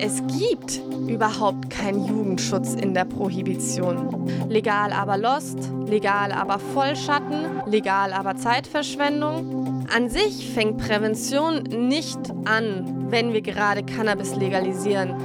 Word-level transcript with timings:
Es 0.00 0.22
gibt 0.28 0.80
überhaupt 1.08 1.70
keinen 1.70 2.04
Jugendschutz 2.04 2.74
in 2.74 2.94
der 2.94 3.04
Prohibition. 3.04 4.28
Legal 4.48 4.92
aber 4.92 5.18
Lost, 5.18 5.58
legal 5.86 6.30
aber 6.30 6.60
Vollschatten, 6.60 7.62
legal 7.66 8.12
aber 8.12 8.36
Zeitverschwendung. 8.36 9.86
An 9.92 10.08
sich 10.08 10.50
fängt 10.52 10.78
Prävention 10.78 11.64
nicht 11.64 12.18
an, 12.44 13.06
wenn 13.10 13.32
wir 13.32 13.42
gerade 13.42 13.82
Cannabis 13.82 14.36
legalisieren. 14.36 15.16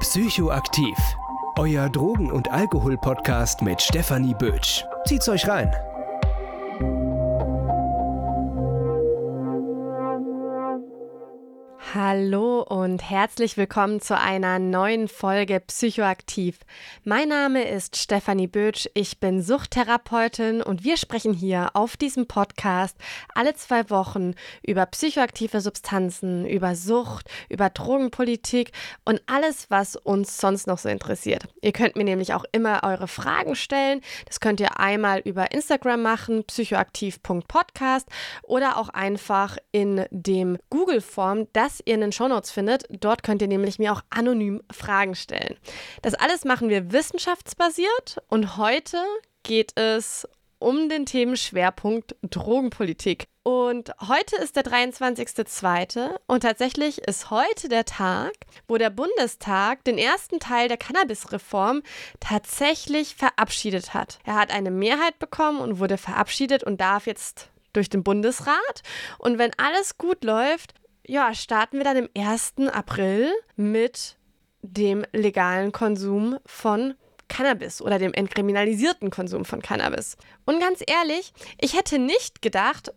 Psychoaktiv 0.00 0.96
euer 1.60 1.90
Drogen- 1.90 2.32
und 2.32 2.50
Alkohol-Podcast 2.50 3.60
mit 3.60 3.82
Stefanie 3.82 4.32
Bötsch. 4.32 4.86
Zieht's 5.04 5.28
euch 5.28 5.46
rein. 5.46 5.70
Hallo 11.92 12.62
und 12.62 13.02
herzlich 13.02 13.56
willkommen 13.56 14.00
zu 14.00 14.16
einer 14.16 14.60
neuen 14.60 15.08
Folge 15.08 15.58
Psychoaktiv. 15.58 16.60
Mein 17.02 17.30
Name 17.30 17.68
ist 17.68 17.96
Stefanie 17.96 18.46
Bötsch, 18.46 18.88
ich 18.94 19.18
bin 19.18 19.42
Suchttherapeutin 19.42 20.62
und 20.62 20.84
wir 20.84 20.96
sprechen 20.96 21.32
hier 21.32 21.70
auf 21.74 21.96
diesem 21.96 22.28
Podcast 22.28 22.96
alle 23.34 23.54
zwei 23.54 23.90
Wochen 23.90 24.34
über 24.62 24.86
psychoaktive 24.86 25.60
Substanzen, 25.60 26.46
über 26.46 26.76
Sucht, 26.76 27.28
über 27.48 27.70
Drogenpolitik 27.70 28.70
und 29.04 29.20
alles, 29.26 29.68
was 29.68 29.96
uns 29.96 30.36
sonst 30.36 30.68
noch 30.68 30.78
so 30.78 30.88
interessiert. 30.88 31.48
Ihr 31.60 31.72
könnt 31.72 31.96
mir 31.96 32.04
nämlich 32.04 32.34
auch 32.34 32.44
immer 32.52 32.84
eure 32.84 33.08
Fragen 33.08 33.56
stellen. 33.56 34.00
Das 34.26 34.38
könnt 34.38 34.60
ihr 34.60 34.78
einmal 34.78 35.22
über 35.24 35.50
Instagram 35.50 36.02
machen, 36.02 36.44
psychoaktiv.podcast 36.44 38.06
oder 38.44 38.76
auch 38.76 38.90
einfach 38.90 39.56
in 39.72 40.06
dem 40.12 40.56
Google-Form, 40.70 41.48
das 41.52 41.79
ihr 41.86 41.94
in 41.94 42.00
den 42.00 42.12
Shownotes 42.12 42.50
findet. 42.50 42.84
Dort 42.90 43.22
könnt 43.22 43.42
ihr 43.42 43.48
nämlich 43.48 43.78
mir 43.78 43.92
auch 43.92 44.02
anonym 44.10 44.62
Fragen 44.72 45.14
stellen. 45.14 45.56
Das 46.02 46.14
alles 46.14 46.44
machen 46.44 46.68
wir 46.68 46.92
wissenschaftsbasiert 46.92 48.18
und 48.28 48.56
heute 48.56 48.98
geht 49.42 49.78
es 49.78 50.26
um 50.60 50.88
den 50.88 51.06
Themenschwerpunkt 51.06 52.14
Drogenpolitik. 52.22 53.26
Und 53.42 53.90
heute 54.06 54.36
ist 54.36 54.56
der 54.56 54.64
23.02. 54.64 56.10
und 56.26 56.42
tatsächlich 56.42 56.98
ist 56.98 57.30
heute 57.30 57.70
der 57.70 57.86
Tag, 57.86 58.32
wo 58.68 58.76
der 58.76 58.90
Bundestag 58.90 59.82
den 59.84 59.96
ersten 59.96 60.38
Teil 60.38 60.68
der 60.68 60.76
Cannabis-Reform 60.76 61.82
tatsächlich 62.20 63.16
verabschiedet 63.16 63.94
hat. 63.94 64.18
Er 64.24 64.34
hat 64.34 64.52
eine 64.52 64.70
Mehrheit 64.70 65.18
bekommen 65.18 65.60
und 65.60 65.78
wurde 65.78 65.96
verabschiedet 65.96 66.62
und 66.62 66.82
darf 66.82 67.06
jetzt 67.06 67.48
durch 67.72 67.88
den 67.88 68.04
Bundesrat. 68.04 68.82
Und 69.18 69.38
wenn 69.38 69.52
alles 69.56 69.96
gut 69.96 70.22
läuft, 70.22 70.74
ja, 71.10 71.34
starten 71.34 71.78
wir 71.78 71.84
dann 71.84 71.96
im 71.96 72.08
1. 72.16 72.68
April 72.72 73.32
mit 73.56 74.16
dem 74.62 75.04
legalen 75.12 75.72
Konsum 75.72 76.38
von 76.46 76.94
Cannabis 77.26 77.82
oder 77.82 77.98
dem 77.98 78.12
entkriminalisierten 78.12 79.10
Konsum 79.10 79.44
von 79.44 79.60
Cannabis. 79.60 80.16
Und 80.46 80.60
ganz 80.60 80.84
ehrlich, 80.86 81.32
ich 81.60 81.76
hätte 81.76 81.98
nicht 81.98 82.42
gedacht, 82.42 82.92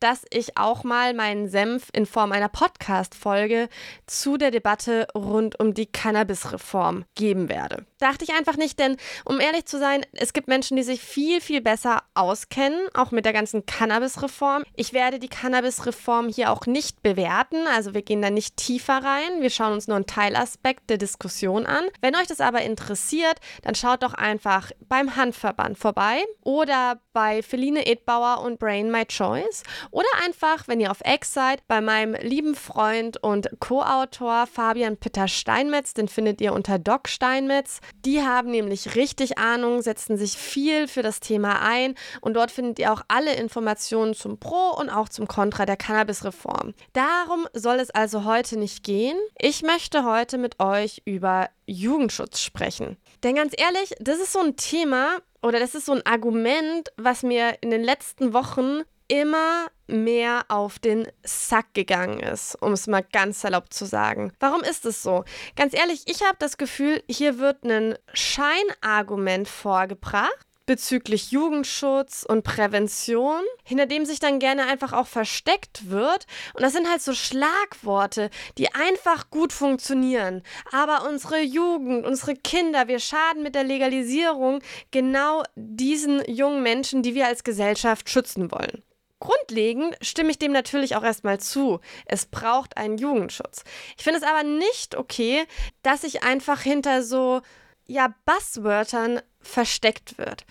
dass 0.00 0.24
ich 0.30 0.56
auch 0.56 0.84
mal 0.84 1.14
meinen 1.14 1.48
Senf 1.48 1.88
in 1.92 2.06
Form 2.06 2.32
einer 2.32 2.48
Podcast-Folge 2.48 3.68
zu 4.06 4.36
der 4.36 4.50
Debatte 4.50 5.06
rund 5.14 5.58
um 5.60 5.74
die 5.74 5.86
Cannabis-Reform 5.86 7.04
geben 7.14 7.48
werde. 7.48 7.86
Dachte 7.98 8.24
ich 8.24 8.32
einfach 8.32 8.56
nicht, 8.56 8.78
denn 8.78 8.96
um 9.24 9.40
ehrlich 9.40 9.64
zu 9.66 9.78
sein, 9.78 10.06
es 10.12 10.32
gibt 10.32 10.48
Menschen, 10.48 10.76
die 10.76 10.82
sich 10.82 11.02
viel, 11.02 11.40
viel 11.40 11.60
besser 11.60 12.02
auskennen, 12.14 12.78
auch 12.94 13.10
mit 13.10 13.24
der 13.24 13.32
ganzen 13.32 13.66
Cannabis-Reform. 13.66 14.62
Ich 14.74 14.92
werde 14.92 15.18
die 15.18 15.28
Cannabis-Reform 15.28 16.28
hier 16.28 16.52
auch 16.52 16.66
nicht 16.66 17.02
bewerten, 17.02 17.66
also 17.74 17.94
wir 17.94 18.02
gehen 18.02 18.22
da 18.22 18.30
nicht 18.30 18.56
tiefer 18.56 19.02
rein. 19.02 19.40
Wir 19.42 19.50
schauen 19.50 19.72
uns 19.72 19.88
nur 19.88 19.96
einen 19.96 20.06
Teilaspekt 20.06 20.90
der 20.90 20.98
Diskussion 20.98 21.66
an. 21.66 21.84
Wenn 22.00 22.14
euch 22.14 22.26
das 22.26 22.40
aber 22.40 22.62
interessiert, 22.62 23.38
dann 23.62 23.74
schaut 23.74 24.02
doch 24.02 24.14
einfach 24.14 24.70
beim 24.88 25.16
Handverband 25.16 25.78
vorbei 25.78 26.24
oder 26.44 27.00
bei 27.12 27.42
Feline 27.42 27.86
Edbauer 27.86 28.42
und 28.42 28.58
Brain 28.58 28.90
My 28.90 29.04
Choice 29.04 29.62
oder 29.90 30.08
einfach, 30.24 30.68
wenn 30.68 30.80
ihr 30.80 30.90
auf 30.90 31.00
X 31.04 31.32
seid, 31.32 31.66
bei 31.68 31.80
meinem 31.80 32.14
lieben 32.14 32.54
Freund 32.54 33.22
und 33.22 33.48
Co-Autor 33.60 34.46
Fabian 34.46 34.96
Peter 34.96 35.28
Steinmetz, 35.28 35.94
den 35.94 36.08
findet 36.08 36.40
ihr 36.40 36.52
unter 36.52 36.78
Doc 36.78 37.08
Steinmetz. 37.08 37.80
Die 38.04 38.22
haben 38.22 38.50
nämlich 38.50 38.94
richtig 38.94 39.38
Ahnung, 39.38 39.82
setzen 39.82 40.16
sich 40.16 40.32
viel 40.32 40.88
für 40.88 41.02
das 41.02 41.20
Thema 41.20 41.60
ein 41.62 41.94
und 42.20 42.34
dort 42.34 42.50
findet 42.50 42.78
ihr 42.78 42.92
auch 42.92 43.02
alle 43.08 43.34
Informationen 43.34 44.14
zum 44.14 44.38
Pro 44.38 44.70
und 44.78 44.90
auch 44.90 45.08
zum 45.08 45.28
Contra 45.28 45.66
der 45.66 45.76
Cannabis-Reform. 45.76 46.74
Darum 46.92 47.46
soll 47.52 47.76
es 47.76 47.90
also 47.90 48.24
heute 48.24 48.58
nicht 48.58 48.84
gehen. 48.84 49.16
Ich 49.38 49.62
möchte 49.62 50.04
heute 50.04 50.38
mit 50.38 50.60
euch 50.60 51.02
über 51.04 51.50
Jugendschutz 51.66 52.40
sprechen. 52.40 52.96
Denn 53.22 53.34
ganz 53.34 53.52
ehrlich, 53.56 53.94
das 54.00 54.18
ist 54.18 54.32
so 54.32 54.40
ein 54.40 54.56
Thema, 54.56 55.18
oder 55.42 55.60
das 55.60 55.74
ist 55.74 55.86
so 55.86 55.92
ein 55.92 56.04
Argument, 56.04 56.90
was 56.96 57.22
mir 57.22 57.58
in 57.60 57.70
den 57.70 57.82
letzten 57.82 58.32
Wochen 58.32 58.82
immer 59.08 59.68
mehr 59.86 60.44
auf 60.48 60.78
den 60.78 61.08
Sack 61.24 61.72
gegangen 61.74 62.20
ist, 62.20 62.54
um 62.60 62.72
es 62.72 62.86
mal 62.86 63.02
ganz 63.02 63.40
salopp 63.40 63.72
zu 63.72 63.86
sagen. 63.86 64.32
Warum 64.38 64.62
ist 64.62 64.84
es 64.84 65.02
so? 65.02 65.24
Ganz 65.56 65.74
ehrlich, 65.74 66.02
ich 66.06 66.22
habe 66.22 66.36
das 66.38 66.58
Gefühl, 66.58 67.02
hier 67.08 67.38
wird 67.38 67.64
ein 67.64 67.96
Scheinargument 68.12 69.48
vorgebracht, 69.48 70.48
bezüglich 70.68 71.32
Jugendschutz 71.32 72.24
und 72.28 72.44
Prävention, 72.44 73.42
hinter 73.64 73.86
dem 73.86 74.04
sich 74.04 74.20
dann 74.20 74.38
gerne 74.38 74.66
einfach 74.66 74.92
auch 74.92 75.06
versteckt 75.06 75.88
wird. 75.90 76.26
Und 76.52 76.62
das 76.62 76.74
sind 76.74 76.88
halt 76.88 77.00
so 77.00 77.14
Schlagworte, 77.14 78.28
die 78.58 78.72
einfach 78.74 79.30
gut 79.30 79.54
funktionieren. 79.54 80.42
Aber 80.70 81.08
unsere 81.08 81.40
Jugend, 81.40 82.06
unsere 82.06 82.36
Kinder, 82.36 82.86
wir 82.86 83.00
schaden 83.00 83.42
mit 83.42 83.54
der 83.54 83.64
Legalisierung 83.64 84.60
genau 84.90 85.42
diesen 85.56 86.22
jungen 86.30 86.62
Menschen, 86.62 87.02
die 87.02 87.14
wir 87.14 87.26
als 87.26 87.42
Gesellschaft 87.42 88.10
schützen 88.10 88.52
wollen. 88.52 88.82
Grundlegend 89.20 89.96
stimme 90.00 90.30
ich 90.30 90.38
dem 90.38 90.52
natürlich 90.52 90.96
auch 90.96 91.02
erstmal 91.02 91.40
zu. 91.40 91.80
Es 92.06 92.26
braucht 92.26 92.76
einen 92.76 92.98
Jugendschutz. 92.98 93.64
Ich 93.96 94.04
finde 94.04 94.20
es 94.20 94.24
aber 94.24 94.44
nicht 94.44 94.96
okay, 94.96 95.44
dass 95.82 96.02
sich 96.02 96.22
einfach 96.22 96.60
hinter 96.60 97.02
so 97.02 97.42
ja, 97.86 98.14
Buzzwörtern 98.24 99.20
versteckt 99.40 100.18
wird. 100.18 100.44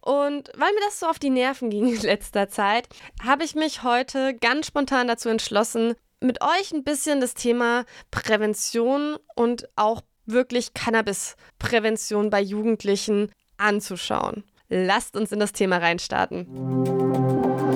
Und 0.00 0.50
weil 0.56 0.72
mir 0.72 0.80
das 0.86 1.00
so 1.00 1.06
auf 1.06 1.18
die 1.18 1.30
Nerven 1.30 1.70
ging 1.70 1.88
in 1.94 2.00
letzter 2.00 2.48
Zeit, 2.48 2.88
habe 3.24 3.44
ich 3.44 3.54
mich 3.54 3.82
heute 3.82 4.34
ganz 4.34 4.66
spontan 4.66 5.06
dazu 5.06 5.28
entschlossen, 5.28 5.94
mit 6.20 6.42
euch 6.42 6.72
ein 6.72 6.82
bisschen 6.82 7.20
das 7.20 7.34
Thema 7.34 7.84
Prävention 8.10 9.16
und 9.36 9.68
auch 9.76 10.02
wirklich 10.26 10.74
Cannabisprävention 10.74 12.30
bei 12.30 12.40
Jugendlichen 12.40 13.30
anzuschauen. 13.56 14.44
Lasst 14.68 15.16
uns 15.16 15.32
in 15.32 15.40
das 15.40 15.52
Thema 15.52 15.78
reinstarten. 15.78 17.67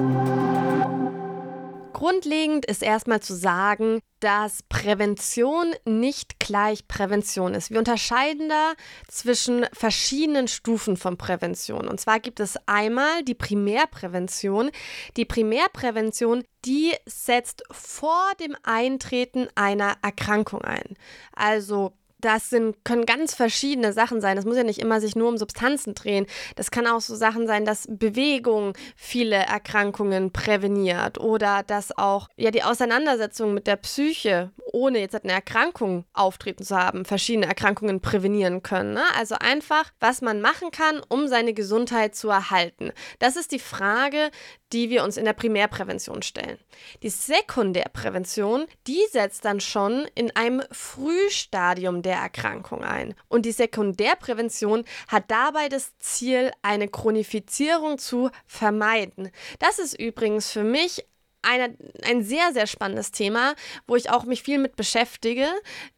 Grundlegend 2.03 2.67
ist 2.67 2.83
erstmal 2.83 3.21
zu 3.21 3.33
sagen, 3.33 4.01
dass 4.19 4.65
Prävention 4.65 5.73
nicht 5.85 6.41
gleich 6.41 6.89
Prävention 6.89 7.55
ist. 7.55 7.71
Wir 7.71 7.79
unterscheiden 7.79 8.49
da 8.49 8.73
zwischen 9.07 9.67
verschiedenen 9.73 10.49
Stufen 10.49 10.97
von 10.97 11.17
Prävention. 11.17 11.87
Und 11.87 12.01
zwar 12.01 12.19
gibt 12.19 12.41
es 12.41 12.57
einmal 12.67 13.23
die 13.23 13.37
Primärprävention. 13.37 14.73
Die 15.17 15.25
Primärprävention, 15.25 16.43
die 16.65 16.93
setzt 17.07 17.63
vor 17.71 18.33
dem 18.41 18.57
Eintreten 18.65 19.47
einer 19.55 19.95
Erkrankung 20.03 20.63
ein. 20.63 20.97
Also 21.37 21.93
das 22.25 22.50
sind, 22.50 22.84
können 22.84 23.05
ganz 23.05 23.34
verschiedene 23.34 23.93
Sachen 23.93 24.21
sein. 24.21 24.37
Das 24.37 24.44
muss 24.44 24.56
ja 24.56 24.65
nicht 24.65 24.78
immer 24.78 25.00
sich 25.00 25.16
nur 25.16 25.28
um 25.28 25.36
Substanzen 25.36 25.95
drehen. 25.95 26.27
Das 26.57 26.71
kann 26.71 26.86
auch 26.86 27.01
so 27.01 27.15
Sachen 27.15 27.47
sein, 27.47 27.65
dass 27.65 27.86
Bewegung 27.89 28.74
viele 28.97 29.36
Erkrankungen 29.36 30.33
präveniert 30.33 31.19
oder 31.19 31.63
dass 31.63 31.97
auch 31.97 32.28
ja 32.36 32.51
die 32.51 32.63
Auseinandersetzung 32.63 33.54
mit 33.54 33.66
der 33.66 33.77
Psyche, 33.77 34.51
ohne 34.72 35.01
jetzt 35.01 35.15
eine 35.22 35.33
Erkrankung 35.33 36.04
auftreten 36.13 36.65
zu 36.65 36.77
haben, 36.77 37.04
verschiedene 37.04 37.47
Erkrankungen 37.47 38.01
prävenieren 38.01 38.63
können. 38.63 38.95
Ne? 38.95 39.03
Also 39.16 39.34
einfach, 39.39 39.91
was 40.01 40.22
man 40.22 40.41
machen 40.41 40.71
kann, 40.71 41.01
um 41.09 41.28
seine 41.28 41.53
Gesundheit 41.53 42.15
zu 42.15 42.28
erhalten. 42.28 42.92
Das 43.19 43.36
ist 43.36 43.53
die 43.53 43.59
Frage, 43.59 44.30
die 44.72 44.91
wir 44.91 45.04
uns 45.04 45.16
in 45.16 45.24
der 45.24 45.33
Primärprävention 45.33 46.22
stellen. 46.22 46.59
Die 47.03 47.10
Sekundärprävention, 47.10 48.66
die 48.86 49.01
setzt 49.10 49.45
dann 49.45 49.60
schon 49.60 50.07
in 50.15 50.34
einem 50.34 50.63
Frühstadium 50.71 52.03
der 52.03 52.16
Erkrankung 52.16 52.83
ein. 52.83 53.15
Und 53.28 53.47
die 53.47 53.53
Sekundärprävention 53.53 54.84
hat 55.09 55.30
dabei 55.30 55.69
das 55.69 55.97
Ziel, 55.98 56.51
eine 56.63 56.89
Chronifizierung 56.89 57.98
zu 57.98 58.30
vermeiden. 58.47 59.30
Das 59.59 59.78
ist 59.78 59.98
übrigens 59.98 60.51
für 60.51 60.65
mich 60.65 61.04
eine, 61.42 61.77
ein 62.04 62.22
sehr, 62.22 62.53
sehr 62.53 62.66
spannendes 62.66 63.10
Thema, 63.10 63.54
wo 63.86 63.97
ich 63.97 64.10
auch 64.10 64.24
mich 64.24 64.42
viel 64.42 64.59
mit 64.59 64.77
beschäftige, 64.77 65.48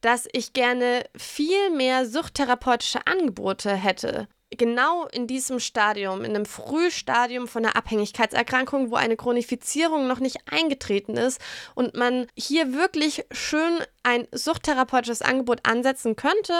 dass 0.01 0.27
ich 0.33 0.55
gerne 0.55 1.05
viel 1.17 1.71
mehr 1.71 2.07
suchttherapeutische 2.07 3.07
Angebote 3.07 3.75
hätte 3.75 4.27
genau 4.51 5.07
in 5.07 5.27
diesem 5.27 5.61
Stadium, 5.61 6.25
in 6.25 6.35
einem 6.35 6.47
Frühstadium 6.47 7.49
von 7.49 7.65
einer 7.65 7.77
Abhängigkeitserkrankung, 7.77 8.91
wo 8.91 8.97
eine 8.97 9.17
Chronifizierung 9.17 10.07
noch 10.07 10.21
nicht 10.21 10.39
eingetreten 10.51 11.17
ist 11.17 11.41
und 11.75 11.95
man 11.97 12.27
hier 12.37 12.73
wirklich 12.73 13.25
schön 13.31 13.79
ein 14.03 14.27
suchttherapeutisches 14.33 15.23
Angebot 15.23 15.61
ansetzen 15.65 16.17
könnte, 16.17 16.55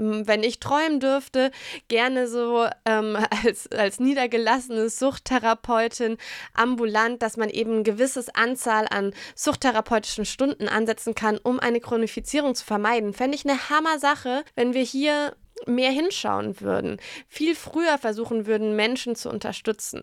wenn 0.00 0.42
ich 0.42 0.60
träumen 0.60 0.98
dürfte, 0.98 1.50
gerne 1.88 2.26
so 2.26 2.66
ähm, 2.86 3.18
als, 3.44 3.70
als 3.70 4.00
niedergelassene 4.00 4.88
Suchttherapeutin 4.88 6.16
ambulant, 6.54 7.22
dass 7.22 7.36
man 7.36 7.50
eben 7.50 7.78
ein 7.78 7.84
gewisses 7.84 8.34
Anzahl 8.34 8.86
an 8.88 9.12
suchttherapeutischen 9.34 10.24
Stunden 10.24 10.68
ansetzen 10.68 11.14
kann, 11.14 11.38
um 11.38 11.60
eine 11.60 11.80
Chronifizierung 11.80 12.54
zu 12.54 12.64
vermeiden. 12.64 13.12
Fände 13.12 13.36
ich 13.36 13.44
eine 13.44 13.68
Hammer-Sache, 13.68 14.44
wenn 14.54 14.72
wir 14.72 14.82
hier 14.82 15.36
mehr 15.66 15.90
hinschauen 15.90 16.60
würden, 16.60 17.00
viel 17.28 17.54
früher 17.54 17.98
versuchen 17.98 18.46
würden, 18.46 18.76
Menschen 18.76 19.16
zu 19.16 19.30
unterstützen. 19.30 20.02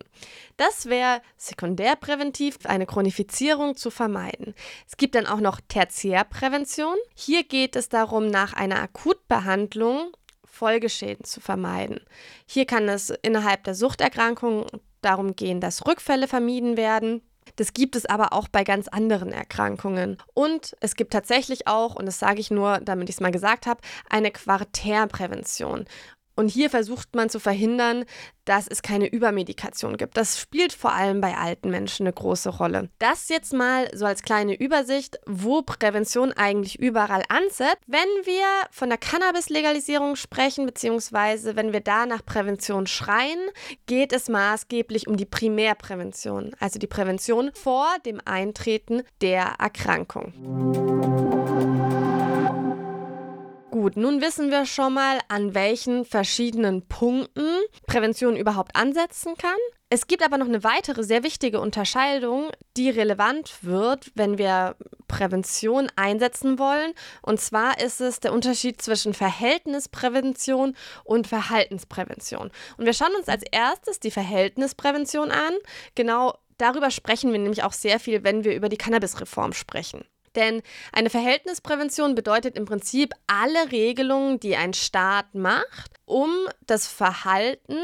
Das 0.56 0.86
wäre 0.86 1.20
sekundärpräventiv, 1.36 2.58
eine 2.64 2.86
Chronifizierung 2.86 3.76
zu 3.76 3.90
vermeiden. 3.90 4.54
Es 4.86 4.96
gibt 4.96 5.14
dann 5.14 5.26
auch 5.26 5.40
noch 5.40 5.60
Tertiärprävention. 5.68 6.96
Hier 7.14 7.44
geht 7.44 7.76
es 7.76 7.88
darum, 7.88 8.26
nach 8.28 8.52
einer 8.52 8.80
Akutbehandlung 8.82 10.12
Folgeschäden 10.44 11.24
zu 11.24 11.40
vermeiden. 11.40 12.00
Hier 12.46 12.66
kann 12.66 12.88
es 12.88 13.10
innerhalb 13.22 13.64
der 13.64 13.74
Suchterkrankung 13.74 14.66
darum 15.02 15.36
gehen, 15.36 15.60
dass 15.60 15.86
Rückfälle 15.86 16.26
vermieden 16.26 16.76
werden, 16.76 17.22
das 17.56 17.72
gibt 17.72 17.96
es 17.96 18.06
aber 18.06 18.32
auch 18.32 18.48
bei 18.48 18.64
ganz 18.64 18.88
anderen 18.88 19.32
Erkrankungen. 19.32 20.18
Und 20.34 20.76
es 20.80 20.94
gibt 20.94 21.12
tatsächlich 21.12 21.66
auch, 21.66 21.94
und 21.94 22.06
das 22.06 22.18
sage 22.18 22.40
ich 22.40 22.50
nur, 22.50 22.78
damit 22.78 23.08
ich 23.08 23.16
es 23.16 23.20
mal 23.20 23.30
gesagt 23.30 23.66
habe, 23.66 23.80
eine 24.08 24.30
Quartärprävention. 24.30 25.86
Und 26.38 26.50
hier 26.50 26.70
versucht 26.70 27.16
man 27.16 27.28
zu 27.30 27.40
verhindern, 27.40 28.04
dass 28.44 28.68
es 28.68 28.82
keine 28.82 29.08
Übermedikation 29.08 29.96
gibt. 29.96 30.16
Das 30.16 30.38
spielt 30.38 30.72
vor 30.72 30.92
allem 30.92 31.20
bei 31.20 31.36
alten 31.36 31.68
Menschen 31.68 32.06
eine 32.06 32.12
große 32.12 32.50
Rolle. 32.50 32.90
Das 33.00 33.28
jetzt 33.28 33.52
mal 33.52 33.90
so 33.92 34.06
als 34.06 34.22
kleine 34.22 34.54
Übersicht, 34.54 35.18
wo 35.26 35.62
Prävention 35.62 36.32
eigentlich 36.32 36.78
überall 36.78 37.24
ansetzt. 37.28 37.82
Wenn 37.88 38.06
wir 38.22 38.46
von 38.70 38.88
der 38.88 38.98
Cannabis-Legalisierung 38.98 40.14
sprechen, 40.14 40.64
beziehungsweise 40.64 41.56
wenn 41.56 41.72
wir 41.72 41.80
da 41.80 42.06
nach 42.06 42.24
Prävention 42.24 42.86
schreien, 42.86 43.40
geht 43.86 44.12
es 44.12 44.28
maßgeblich 44.28 45.08
um 45.08 45.16
die 45.16 45.26
Primärprävention, 45.26 46.54
also 46.60 46.78
die 46.78 46.86
Prävention 46.86 47.50
vor 47.52 47.88
dem 48.06 48.20
Eintreten 48.24 49.02
der 49.20 49.56
Erkrankung. 49.58 50.32
Gut, 53.80 53.96
nun 53.96 54.20
wissen 54.20 54.50
wir 54.50 54.66
schon 54.66 54.94
mal, 54.94 55.20
an 55.28 55.54
welchen 55.54 56.04
verschiedenen 56.04 56.88
Punkten 56.88 57.48
Prävention 57.86 58.34
überhaupt 58.34 58.74
ansetzen 58.74 59.36
kann. 59.36 59.54
Es 59.88 60.08
gibt 60.08 60.24
aber 60.24 60.36
noch 60.36 60.48
eine 60.48 60.64
weitere 60.64 61.04
sehr 61.04 61.22
wichtige 61.22 61.60
Unterscheidung, 61.60 62.50
die 62.76 62.90
relevant 62.90 63.62
wird, 63.62 64.10
wenn 64.16 64.36
wir 64.36 64.74
Prävention 65.06 65.92
einsetzen 65.94 66.58
wollen. 66.58 66.92
Und 67.22 67.40
zwar 67.40 67.78
ist 67.80 68.00
es 68.00 68.18
der 68.18 68.32
Unterschied 68.32 68.82
zwischen 68.82 69.14
Verhältnisprävention 69.14 70.74
und 71.04 71.28
Verhaltensprävention. 71.28 72.50
Und 72.78 72.84
wir 72.84 72.94
schauen 72.94 73.14
uns 73.16 73.28
als 73.28 73.44
erstes 73.52 74.00
die 74.00 74.10
Verhältnisprävention 74.10 75.30
an. 75.30 75.54
Genau 75.94 76.36
darüber 76.56 76.90
sprechen 76.90 77.30
wir 77.30 77.38
nämlich 77.38 77.62
auch 77.62 77.72
sehr 77.72 78.00
viel, 78.00 78.24
wenn 78.24 78.42
wir 78.42 78.56
über 78.56 78.68
die 78.68 78.76
Cannabisreform 78.76 79.52
sprechen. 79.52 80.04
Denn 80.36 80.62
eine 80.92 81.10
Verhältnisprävention 81.10 82.14
bedeutet 82.14 82.56
im 82.56 82.64
Prinzip 82.64 83.14
alle 83.26 83.72
Regelungen, 83.72 84.40
die 84.40 84.56
ein 84.56 84.74
Staat 84.74 85.34
macht, 85.34 85.92
um 86.04 86.30
das 86.66 86.86
Verhalten 86.86 87.78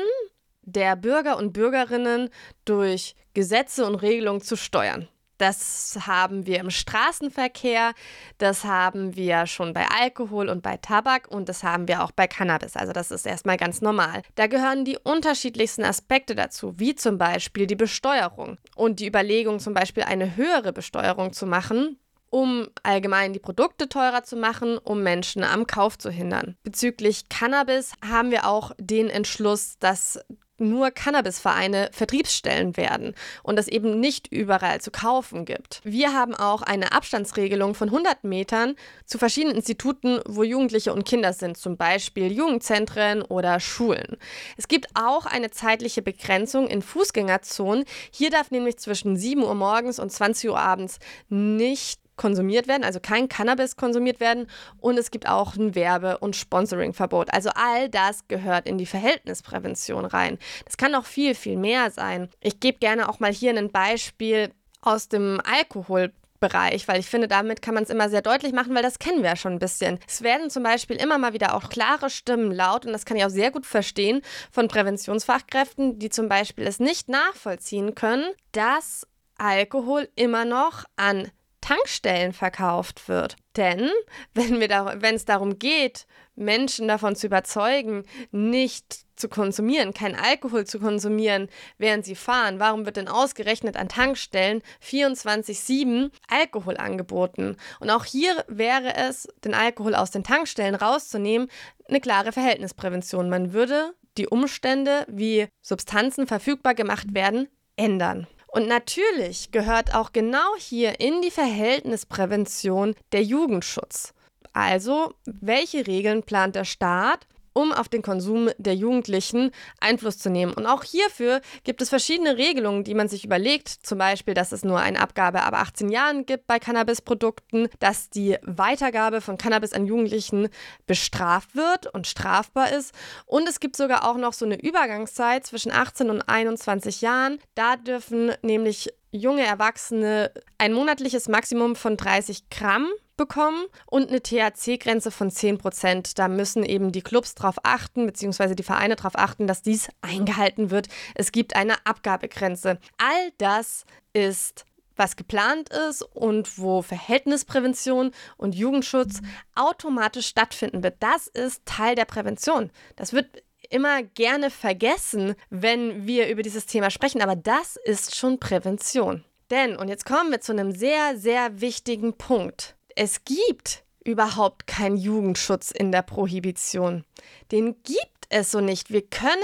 der 0.62 0.96
Bürger 0.96 1.36
und 1.36 1.52
Bürgerinnen 1.52 2.30
durch 2.64 3.14
Gesetze 3.34 3.84
und 3.86 3.96
Regelungen 3.96 4.40
zu 4.40 4.56
steuern. 4.56 5.08
Das 5.38 5.98
haben 6.06 6.46
wir 6.46 6.60
im 6.60 6.70
Straßenverkehr, 6.70 7.92
das 8.38 8.64
haben 8.64 9.16
wir 9.16 9.46
schon 9.46 9.72
bei 9.72 9.86
Alkohol 9.88 10.48
und 10.48 10.62
bei 10.62 10.76
Tabak 10.76 11.26
und 11.28 11.48
das 11.48 11.64
haben 11.64 11.88
wir 11.88 12.04
auch 12.04 12.12
bei 12.12 12.28
Cannabis. 12.28 12.76
Also 12.76 12.92
das 12.92 13.10
ist 13.10 13.26
erstmal 13.26 13.56
ganz 13.56 13.80
normal. 13.80 14.22
Da 14.36 14.46
gehören 14.46 14.84
die 14.84 14.96
unterschiedlichsten 14.96 15.82
Aspekte 15.82 16.36
dazu, 16.36 16.78
wie 16.78 16.94
zum 16.94 17.18
Beispiel 17.18 17.66
die 17.66 17.74
Besteuerung 17.74 18.58
und 18.76 19.00
die 19.00 19.08
Überlegung, 19.08 19.58
zum 19.58 19.74
Beispiel 19.74 20.04
eine 20.04 20.36
höhere 20.36 20.72
Besteuerung 20.72 21.32
zu 21.32 21.46
machen, 21.46 21.98
um 22.34 22.66
allgemein 22.82 23.32
die 23.32 23.38
Produkte 23.38 23.88
teurer 23.88 24.24
zu 24.24 24.34
machen, 24.34 24.76
um 24.76 25.04
Menschen 25.04 25.44
am 25.44 25.68
Kauf 25.68 25.96
zu 25.96 26.10
hindern. 26.10 26.56
Bezüglich 26.64 27.28
Cannabis 27.28 27.92
haben 28.04 28.32
wir 28.32 28.48
auch 28.48 28.72
den 28.76 29.08
Entschluss, 29.08 29.78
dass 29.78 30.18
nur 30.58 30.90
Cannabisvereine 30.90 31.90
Vertriebsstellen 31.92 32.76
werden 32.76 33.14
und 33.44 33.56
es 33.58 33.68
eben 33.68 34.00
nicht 34.00 34.32
überall 34.32 34.80
zu 34.80 34.90
kaufen 34.90 35.44
gibt. 35.44 35.80
Wir 35.84 36.12
haben 36.12 36.34
auch 36.34 36.62
eine 36.62 36.90
Abstandsregelung 36.90 37.74
von 37.74 37.88
100 37.88 38.24
Metern 38.24 38.74
zu 39.04 39.18
verschiedenen 39.18 39.56
Instituten, 39.56 40.20
wo 40.26 40.42
Jugendliche 40.42 40.92
und 40.92 41.04
Kinder 41.04 41.32
sind, 41.32 41.56
zum 41.56 41.76
Beispiel 41.76 42.32
Jugendzentren 42.32 43.22
oder 43.22 43.60
Schulen. 43.60 44.16
Es 44.56 44.66
gibt 44.66 44.88
auch 44.94 45.26
eine 45.26 45.50
zeitliche 45.50 46.02
Begrenzung 46.02 46.66
in 46.66 46.82
Fußgängerzonen. 46.82 47.84
Hier 48.10 48.30
darf 48.30 48.50
nämlich 48.50 48.78
zwischen 48.78 49.16
7 49.16 49.42
Uhr 49.42 49.54
morgens 49.54 50.00
und 50.00 50.10
20 50.10 50.50
Uhr 50.50 50.58
abends 50.58 50.98
nicht 51.28 52.03
konsumiert 52.16 52.68
werden, 52.68 52.84
also 52.84 53.00
kein 53.00 53.28
Cannabis 53.28 53.76
konsumiert 53.76 54.20
werden 54.20 54.46
und 54.78 54.98
es 54.98 55.10
gibt 55.10 55.28
auch 55.28 55.56
ein 55.56 55.74
Werbe- 55.74 56.18
und 56.18 56.36
Sponsoring-Verbot. 56.36 57.32
Also 57.32 57.50
all 57.54 57.88
das 57.88 58.28
gehört 58.28 58.66
in 58.66 58.78
die 58.78 58.86
Verhältnisprävention 58.86 60.04
rein. 60.04 60.38
Das 60.64 60.76
kann 60.76 60.92
noch 60.92 61.06
viel, 61.06 61.34
viel 61.34 61.56
mehr 61.56 61.90
sein. 61.90 62.28
Ich 62.40 62.60
gebe 62.60 62.78
gerne 62.78 63.08
auch 63.08 63.20
mal 63.20 63.32
hier 63.32 63.56
ein 63.56 63.70
Beispiel 63.70 64.50
aus 64.80 65.08
dem 65.08 65.40
Alkohol. 65.44 66.12
Bereich, 66.40 66.86
weil 66.88 67.00
ich 67.00 67.06
finde, 67.06 67.26
damit 67.26 67.62
kann 67.62 67.72
man 67.72 67.84
es 67.84 67.90
immer 67.90 68.10
sehr 68.10 68.20
deutlich 68.20 68.52
machen, 68.52 68.74
weil 68.74 68.82
das 68.82 68.98
kennen 68.98 69.22
wir 69.22 69.30
ja 69.30 69.36
schon 69.36 69.52
ein 69.54 69.58
bisschen. 69.58 69.98
Es 70.06 70.20
werden 70.20 70.50
zum 70.50 70.62
Beispiel 70.62 70.96
immer 70.96 71.16
mal 71.16 71.32
wieder 71.32 71.54
auch 71.54 71.70
klare 71.70 72.10
Stimmen 72.10 72.52
laut 72.52 72.84
und 72.84 72.92
das 72.92 73.06
kann 73.06 73.16
ich 73.16 73.24
auch 73.24 73.30
sehr 73.30 73.50
gut 73.50 73.64
verstehen 73.64 74.20
von 74.50 74.68
Präventionsfachkräften, 74.68 75.98
die 75.98 76.10
zum 76.10 76.28
Beispiel 76.28 76.66
es 76.66 76.80
nicht 76.80 77.08
nachvollziehen 77.08 77.94
können, 77.94 78.26
dass 78.52 79.06
Alkohol 79.38 80.08
immer 80.16 80.44
noch 80.44 80.84
an 80.96 81.30
Tankstellen 81.64 82.34
verkauft 82.34 83.08
wird. 83.08 83.36
Denn 83.56 83.88
wenn, 84.34 84.60
wenn 84.60 85.14
es 85.14 85.24
darum 85.24 85.58
geht, 85.58 86.06
Menschen 86.36 86.88
davon 86.88 87.16
zu 87.16 87.26
überzeugen, 87.26 88.04
nicht 88.32 89.06
zu 89.16 89.30
konsumieren, 89.30 89.94
keinen 89.94 90.14
Alkohol 90.14 90.66
zu 90.66 90.78
konsumieren, 90.78 91.48
während 91.78 92.04
sie 92.04 92.16
fahren, 92.16 92.60
warum 92.60 92.84
wird 92.84 92.98
denn 92.98 93.08
ausgerechnet 93.08 93.78
an 93.78 93.88
Tankstellen 93.88 94.60
24-7 94.82 96.10
Alkohol 96.28 96.76
angeboten? 96.76 97.56
Und 97.80 97.88
auch 97.88 98.04
hier 98.04 98.44
wäre 98.46 98.94
es, 98.96 99.26
den 99.42 99.54
Alkohol 99.54 99.94
aus 99.94 100.10
den 100.10 100.24
Tankstellen 100.24 100.74
rauszunehmen, 100.74 101.48
eine 101.88 102.00
klare 102.00 102.32
Verhältnisprävention. 102.32 103.30
Man 103.30 103.54
würde 103.54 103.94
die 104.18 104.28
Umstände, 104.28 105.06
wie 105.08 105.48
Substanzen 105.62 106.26
verfügbar 106.26 106.74
gemacht 106.74 107.14
werden, 107.14 107.48
ändern. 107.76 108.26
Und 108.54 108.68
natürlich 108.68 109.50
gehört 109.50 109.96
auch 109.96 110.12
genau 110.12 110.54
hier 110.56 111.00
in 111.00 111.22
die 111.22 111.32
Verhältnisprävention 111.32 112.94
der 113.10 113.24
Jugendschutz. 113.24 114.14
Also, 114.52 115.12
welche 115.24 115.88
Regeln 115.88 116.22
plant 116.22 116.54
der 116.54 116.64
Staat, 116.64 117.26
um 117.54 117.72
auf 117.72 117.88
den 117.88 118.02
Konsum 118.02 118.50
der 118.58 118.74
Jugendlichen 118.74 119.50
Einfluss 119.80 120.18
zu 120.18 120.28
nehmen. 120.28 120.52
Und 120.52 120.66
auch 120.66 120.84
hierfür 120.84 121.40
gibt 121.62 121.80
es 121.80 121.88
verschiedene 121.88 122.36
Regelungen, 122.36 122.84
die 122.84 122.94
man 122.94 123.08
sich 123.08 123.24
überlegt. 123.24 123.68
Zum 123.68 123.96
Beispiel, 123.96 124.34
dass 124.34 124.52
es 124.52 124.64
nur 124.64 124.80
eine 124.80 125.00
Abgabe 125.00 125.42
ab 125.42 125.54
18 125.54 125.88
Jahren 125.88 126.26
gibt 126.26 126.46
bei 126.46 126.58
Cannabisprodukten, 126.58 127.68
dass 127.78 128.10
die 128.10 128.36
Weitergabe 128.42 129.20
von 129.20 129.38
Cannabis 129.38 129.72
an 129.72 129.86
Jugendlichen 129.86 130.48
bestraft 130.86 131.56
wird 131.56 131.86
und 131.94 132.06
strafbar 132.06 132.70
ist. 132.72 132.92
Und 133.24 133.48
es 133.48 133.60
gibt 133.60 133.76
sogar 133.76 134.08
auch 134.08 134.16
noch 134.16 134.34
so 134.34 134.44
eine 134.44 134.60
Übergangszeit 134.60 135.46
zwischen 135.46 135.72
18 135.72 136.10
und 136.10 136.22
21 136.22 137.00
Jahren. 137.00 137.38
Da 137.54 137.76
dürfen 137.76 138.32
nämlich 138.42 138.92
junge 139.14 139.46
Erwachsene 139.46 140.32
ein 140.58 140.72
monatliches 140.72 141.28
Maximum 141.28 141.76
von 141.76 141.96
30 141.96 142.50
Gramm 142.50 142.88
bekommen 143.16 143.66
und 143.86 144.08
eine 144.08 144.22
THC-Grenze 144.22 145.10
von 145.10 145.30
10 145.30 145.58
Prozent. 145.58 146.18
Da 146.18 146.28
müssen 146.28 146.64
eben 146.64 146.92
die 146.92 147.02
Clubs 147.02 147.34
darauf 147.34 147.56
achten, 147.62 148.06
beziehungsweise 148.06 148.54
die 148.54 148.62
Vereine 148.62 148.96
darauf 148.96 149.16
achten, 149.16 149.46
dass 149.46 149.62
dies 149.62 149.88
eingehalten 150.02 150.70
wird. 150.70 150.88
Es 151.14 151.32
gibt 151.32 151.56
eine 151.56 151.74
Abgabegrenze. 151.86 152.78
All 152.98 153.30
das 153.38 153.84
ist 154.12 154.64
was 154.96 155.16
geplant 155.16 155.70
ist 155.70 156.02
und 156.02 156.58
wo 156.58 156.82
Verhältnisprävention 156.82 158.12
und 158.36 158.54
Jugendschutz 158.54 159.20
automatisch 159.54 160.28
stattfinden 160.28 160.82
wird. 160.82 160.96
Das 161.00 161.26
ist 161.26 161.66
Teil 161.66 161.94
der 161.94 162.04
Prävention. 162.04 162.70
Das 162.96 163.12
wird 163.12 163.42
immer 163.70 164.02
gerne 164.02 164.50
vergessen, 164.50 165.34
wenn 165.50 166.06
wir 166.06 166.28
über 166.28 166.42
dieses 166.42 166.66
Thema 166.66 166.90
sprechen, 166.90 167.22
aber 167.22 167.36
das 167.36 167.76
ist 167.84 168.14
schon 168.14 168.38
Prävention. 168.38 169.24
Denn, 169.50 169.76
und 169.76 169.88
jetzt 169.88 170.06
kommen 170.06 170.30
wir 170.30 170.40
zu 170.40 170.52
einem 170.52 170.72
sehr, 170.72 171.18
sehr 171.18 171.60
wichtigen 171.60 172.16
Punkt 172.16 172.76
es 172.96 173.24
gibt 173.24 173.84
überhaupt 174.04 174.66
keinen 174.66 174.96
Jugendschutz 174.96 175.70
in 175.70 175.90
der 175.90 176.02
Prohibition. 176.02 177.04
Den 177.52 177.82
gibt 177.82 178.26
es 178.28 178.50
so 178.50 178.60
nicht. 178.60 178.90
Wir 178.90 179.02
können 179.02 179.40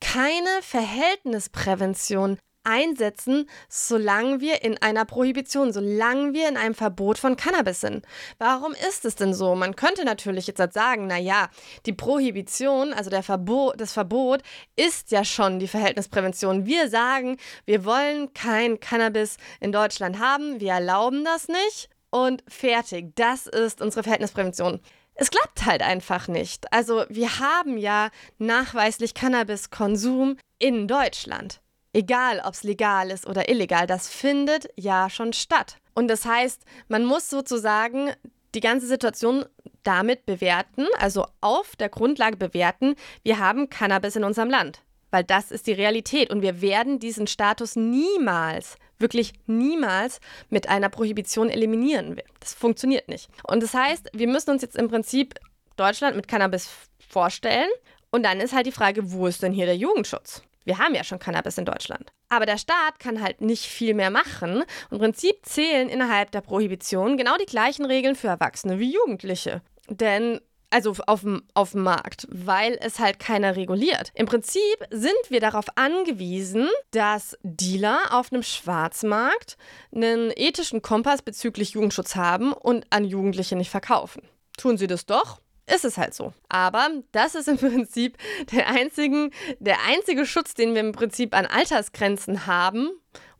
keine 0.00 0.62
Verhältnisprävention 0.62 2.38
einsetzen, 2.64 3.48
solange 3.68 4.40
wir 4.40 4.62
in 4.62 4.78
einer 4.78 5.04
Prohibition, 5.04 5.72
solange 5.72 6.32
wir 6.32 6.48
in 6.48 6.56
einem 6.56 6.74
Verbot 6.74 7.18
von 7.18 7.36
Cannabis 7.36 7.80
sind. 7.80 8.04
Warum 8.38 8.72
ist 8.72 9.04
es 9.04 9.16
denn 9.16 9.34
so? 9.34 9.54
Man 9.54 9.74
könnte 9.74 10.04
natürlich 10.04 10.46
jetzt 10.46 10.60
halt 10.60 10.72
sagen, 10.72 11.08
naja, 11.08 11.48
die 11.86 11.92
Prohibition, 11.92 12.92
also 12.92 13.10
der 13.10 13.24
Verbot, 13.24 13.80
das 13.80 13.92
Verbot, 13.92 14.42
ist 14.76 15.10
ja 15.10 15.24
schon 15.24 15.58
die 15.58 15.68
Verhältnisprävention. 15.68 16.66
Wir 16.66 16.88
sagen, 16.88 17.36
wir 17.64 17.84
wollen 17.84 18.32
kein 18.32 18.78
Cannabis 18.78 19.38
in 19.60 19.72
Deutschland 19.72 20.20
haben, 20.20 20.60
wir 20.60 20.72
erlauben 20.72 21.24
das 21.24 21.48
nicht 21.48 21.91
und 22.12 22.44
fertig. 22.46 23.16
Das 23.16 23.48
ist 23.48 23.80
unsere 23.80 24.04
Verhältnisprävention. 24.04 24.80
Es 25.14 25.30
klappt 25.30 25.66
halt 25.66 25.82
einfach 25.82 26.28
nicht. 26.28 26.72
Also 26.72 27.04
wir 27.08 27.40
haben 27.40 27.76
ja 27.76 28.10
nachweislich 28.38 29.14
Cannabiskonsum 29.14 30.36
in 30.58 30.86
Deutschland. 30.86 31.60
Egal, 31.92 32.40
ob 32.44 32.54
es 32.54 32.62
legal 32.62 33.10
ist 33.10 33.26
oder 33.26 33.48
illegal, 33.50 33.86
das 33.86 34.08
findet 34.08 34.68
ja 34.76 35.10
schon 35.10 35.32
statt. 35.32 35.76
Und 35.94 36.08
das 36.08 36.24
heißt, 36.24 36.64
man 36.88 37.04
muss 37.04 37.28
sozusagen 37.28 38.12
die 38.54 38.60
ganze 38.60 38.86
Situation 38.86 39.44
damit 39.82 40.24
bewerten, 40.24 40.86
also 40.98 41.26
auf 41.40 41.76
der 41.76 41.88
Grundlage 41.88 42.36
bewerten, 42.36 42.94
wir 43.22 43.38
haben 43.38 43.68
Cannabis 43.68 44.16
in 44.16 44.24
unserem 44.24 44.48
Land. 44.48 44.82
Weil 45.10 45.24
das 45.24 45.50
ist 45.50 45.66
die 45.66 45.72
Realität 45.72 46.30
und 46.30 46.40
wir 46.40 46.62
werden 46.62 46.98
diesen 46.98 47.26
Status 47.26 47.76
niemals, 47.76 48.76
wirklich 49.02 49.34
niemals 49.46 50.20
mit 50.48 50.68
einer 50.68 50.88
Prohibition 50.88 51.50
eliminieren. 51.50 52.20
Das 52.40 52.54
funktioniert 52.54 53.08
nicht. 53.08 53.28
Und 53.46 53.62
das 53.62 53.74
heißt, 53.74 54.10
wir 54.14 54.28
müssen 54.28 54.50
uns 54.50 54.62
jetzt 54.62 54.76
im 54.76 54.88
Prinzip 54.88 55.34
Deutschland 55.76 56.16
mit 56.16 56.28
Cannabis 56.28 56.70
vorstellen 57.08 57.68
und 58.10 58.24
dann 58.24 58.40
ist 58.40 58.54
halt 58.54 58.66
die 58.66 58.72
Frage, 58.72 59.12
wo 59.12 59.26
ist 59.26 59.42
denn 59.42 59.52
hier 59.52 59.66
der 59.66 59.76
Jugendschutz? 59.76 60.42
Wir 60.64 60.78
haben 60.78 60.94
ja 60.94 61.02
schon 61.02 61.18
Cannabis 61.18 61.58
in 61.58 61.64
Deutschland. 61.64 62.12
Aber 62.28 62.46
der 62.46 62.58
Staat 62.58 63.00
kann 63.00 63.20
halt 63.20 63.40
nicht 63.40 63.64
viel 63.64 63.94
mehr 63.94 64.10
machen. 64.10 64.62
Im 64.90 64.98
Prinzip 64.98 65.36
zählen 65.42 65.88
innerhalb 65.88 66.30
der 66.30 66.40
Prohibition 66.40 67.16
genau 67.16 67.36
die 67.36 67.46
gleichen 67.46 67.84
Regeln 67.84 68.14
für 68.14 68.28
Erwachsene 68.28 68.78
wie 68.78 68.92
Jugendliche. 68.92 69.60
Denn 69.88 70.40
also 70.72 70.94
auf 71.06 71.20
dem, 71.20 71.42
auf 71.54 71.72
dem 71.72 71.82
Markt, 71.82 72.26
weil 72.30 72.78
es 72.80 72.98
halt 72.98 73.18
keiner 73.18 73.56
reguliert. 73.56 74.10
Im 74.14 74.26
Prinzip 74.26 74.62
sind 74.90 75.12
wir 75.28 75.40
darauf 75.40 75.66
angewiesen, 75.76 76.68
dass 76.90 77.36
Dealer 77.42 78.00
auf 78.10 78.32
einem 78.32 78.42
Schwarzmarkt 78.42 79.56
einen 79.94 80.32
ethischen 80.34 80.82
Kompass 80.82 81.22
bezüglich 81.22 81.70
Jugendschutz 81.70 82.16
haben 82.16 82.52
und 82.52 82.86
an 82.90 83.04
Jugendliche 83.04 83.56
nicht 83.56 83.70
verkaufen. 83.70 84.22
Tun 84.56 84.76
sie 84.76 84.86
das 84.86 85.06
doch, 85.06 85.40
ist 85.66 85.84
es 85.84 85.98
halt 85.98 86.14
so. 86.14 86.32
Aber 86.48 86.88
das 87.12 87.34
ist 87.34 87.48
im 87.48 87.56
Prinzip 87.58 88.16
der, 88.52 88.68
einzigen, 88.68 89.30
der 89.58 89.78
einzige 89.86 90.26
Schutz, 90.26 90.54
den 90.54 90.74
wir 90.74 90.80
im 90.80 90.92
Prinzip 90.92 91.34
an 91.34 91.46
Altersgrenzen 91.46 92.46
haben 92.46 92.90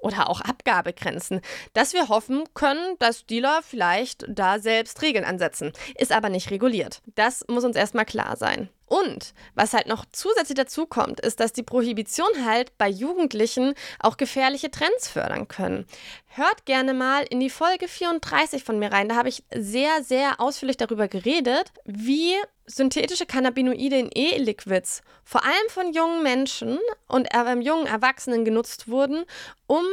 oder 0.03 0.29
auch 0.29 0.41
Abgabegrenzen, 0.41 1.41
dass 1.73 1.95
wir 1.95 2.09
hoffen 2.09 2.45
können, 2.55 2.97
dass 2.99 3.27
Dealer 3.27 3.61
vielleicht 3.63 4.27
da 4.29 4.59
selbst 4.59 5.01
Regeln 5.01 5.25
ansetzen. 5.25 5.73
Ist 5.97 6.13
aber 6.13 6.29
nicht 6.29 6.51
reguliert. 6.51 7.01
Das 7.15 7.45
muss 7.49 7.65
uns 7.65 7.77
erstmal 7.77 8.05
klar 8.05 8.37
sein. 8.37 8.69
Und 8.93 9.33
was 9.55 9.73
halt 9.73 9.87
noch 9.87 10.05
zusätzlich 10.13 10.59
dazu 10.59 10.85
kommt, 10.85 11.19
ist, 11.19 11.41
dass 11.41 11.55
die 11.55 11.63
Prohibition 11.63 12.45
halt 12.45 12.77
bei 12.77 12.91
Jugendlichen 12.91 13.73
auch 13.99 14.19
gefährliche 14.19 14.71
Trends 14.71 15.09
fördern 15.09 15.49
können. 15.49 15.87
Hört 16.27 16.67
gerne 16.67 16.93
mal 16.93 17.25
in 17.31 17.41
die 17.41 17.49
Folge 17.49 17.89
34 17.89 18.63
von 18.63 18.79
mir 18.79 18.93
rein. 18.93 19.09
Da 19.09 19.17
habe 19.17 19.31
ich 19.31 19.45
sehr, 19.55 20.05
sehr 20.05 20.43
ausführlich 20.43 20.77
darüber 20.77 21.09
geredet, 21.09 21.73
wie 21.87 22.35
synthetische 22.67 23.25
Cannabinoide 23.25 23.97
in 23.97 24.11
E-Liquids 24.15 25.01
vor 25.25 25.43
allem 25.43 25.69
von 25.71 25.95
jungen 25.95 26.23
Menschen 26.23 26.79
und 27.09 27.35
äh, 27.35 27.55
jungen 27.61 27.87
Erwachsenen 27.87 28.45
genutzt 28.45 28.89
wurden, 28.89 29.25
um 29.69 29.87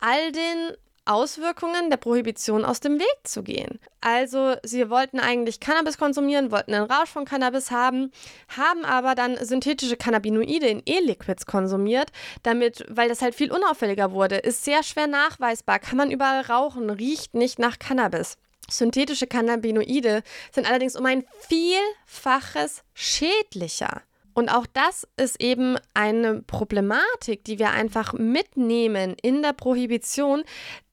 all 0.00 0.32
den 0.32 0.72
Auswirkungen 1.10 1.90
der 1.90 1.96
Prohibition 1.96 2.64
aus 2.64 2.78
dem 2.78 3.00
Weg 3.00 3.16
zu 3.24 3.42
gehen. 3.42 3.80
Also 4.00 4.54
sie 4.62 4.88
wollten 4.90 5.18
eigentlich 5.18 5.58
Cannabis 5.58 5.98
konsumieren, 5.98 6.52
wollten 6.52 6.72
einen 6.72 6.90
Rausch 6.90 7.10
von 7.10 7.24
Cannabis 7.24 7.72
haben, 7.72 8.12
haben 8.56 8.84
aber 8.84 9.16
dann 9.16 9.36
synthetische 9.44 9.96
Cannabinoide 9.96 10.68
in 10.68 10.82
E-Liquids 10.86 11.46
konsumiert, 11.46 12.12
damit, 12.44 12.84
weil 12.88 13.08
das 13.08 13.22
halt 13.22 13.34
viel 13.34 13.50
unauffälliger 13.50 14.12
wurde, 14.12 14.36
ist 14.36 14.64
sehr 14.64 14.84
schwer 14.84 15.08
nachweisbar, 15.08 15.80
kann 15.80 15.98
man 15.98 16.12
überall 16.12 16.42
rauchen, 16.42 16.88
riecht 16.90 17.34
nicht 17.34 17.58
nach 17.58 17.80
Cannabis. 17.80 18.36
Synthetische 18.70 19.26
Cannabinoide 19.26 20.22
sind 20.52 20.68
allerdings 20.68 20.94
um 20.94 21.04
ein 21.06 21.24
Vielfaches 21.48 22.84
schädlicher. 22.94 24.02
Und 24.32 24.48
auch 24.48 24.66
das 24.72 25.06
ist 25.16 25.40
eben 25.42 25.76
eine 25.92 26.42
Problematik, 26.42 27.44
die 27.44 27.58
wir 27.58 27.70
einfach 27.70 28.12
mitnehmen 28.12 29.16
in 29.20 29.42
der 29.42 29.52
Prohibition, 29.52 30.44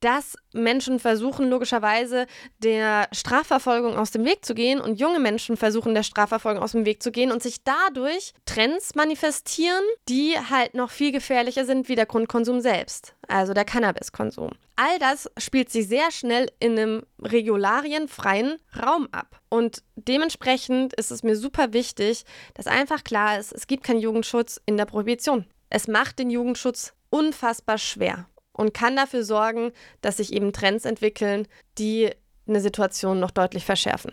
dass 0.08 0.38
Menschen 0.54 1.00
versuchen, 1.00 1.50
logischerweise 1.50 2.28
der 2.60 3.10
Strafverfolgung 3.12 3.98
aus 3.98 4.12
dem 4.12 4.24
Weg 4.24 4.46
zu 4.46 4.56
gehen 4.56 4.80
und 4.80 5.02
junge 5.02 5.20
Menschen 5.20 5.58
versuchen, 5.58 5.94
der 5.94 6.04
Strafverfolgung 6.04 6.64
aus 6.64 6.72
dem 6.72 6.86
Weg 6.86 7.04
zu 7.04 7.12
gehen 7.12 7.30
und 7.30 7.44
sich 7.44 7.66
dadurch 7.66 8.32
Trends 8.46 8.96
manifestieren, 8.96 9.84
die 10.08 10.36
halt 10.50 10.76
noch 10.76 10.92
viel 10.92 11.12
gefährlicher 11.12 11.66
sind 11.66 11.90
wie 11.90 11.96
der 11.96 12.06
Grundkonsum 12.06 12.62
selbst, 12.62 13.16
also 13.28 13.54
der 13.54 13.66
Cannabiskonsum. 13.66 14.52
All 14.78 14.98
das 15.00 15.30
spielt 15.38 15.70
sich 15.72 15.90
sehr 15.90 16.10
schnell 16.12 16.50
in 16.62 16.80
einem 16.80 17.04
regularienfreien 17.22 18.60
Raum 18.82 19.10
ab. 19.12 19.42
Und 19.50 19.84
dementsprechend 19.98 20.94
ist 20.94 21.12
es 21.12 21.24
mir 21.24 21.36
super 21.36 21.74
wichtig, 21.74 22.24
dass 22.54 22.68
einfach 22.68 23.04
klar 23.04 23.40
ist, 23.40 23.52
es 23.52 23.68
gibt 23.68 23.84
keinen 23.84 24.00
Jugendschutz 24.00 24.62
in 24.66 24.78
der 24.78 24.86
Prohibition. 24.86 25.48
Es 25.70 25.90
macht 25.90 26.18
den 26.18 26.30
Jugendschutz 26.30 26.94
unfassbar 27.10 27.78
schwer 27.78 28.26
und 28.58 28.74
kann 28.74 28.96
dafür 28.96 29.24
sorgen, 29.24 29.72
dass 30.02 30.18
sich 30.18 30.34
eben 30.34 30.52
Trends 30.52 30.84
entwickeln, 30.84 31.48
die 31.78 32.10
eine 32.48 32.60
Situation 32.60 33.20
noch 33.20 33.32
deutlich 33.32 33.64
verschärfen. 33.64 34.12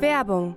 Werbung 0.00 0.56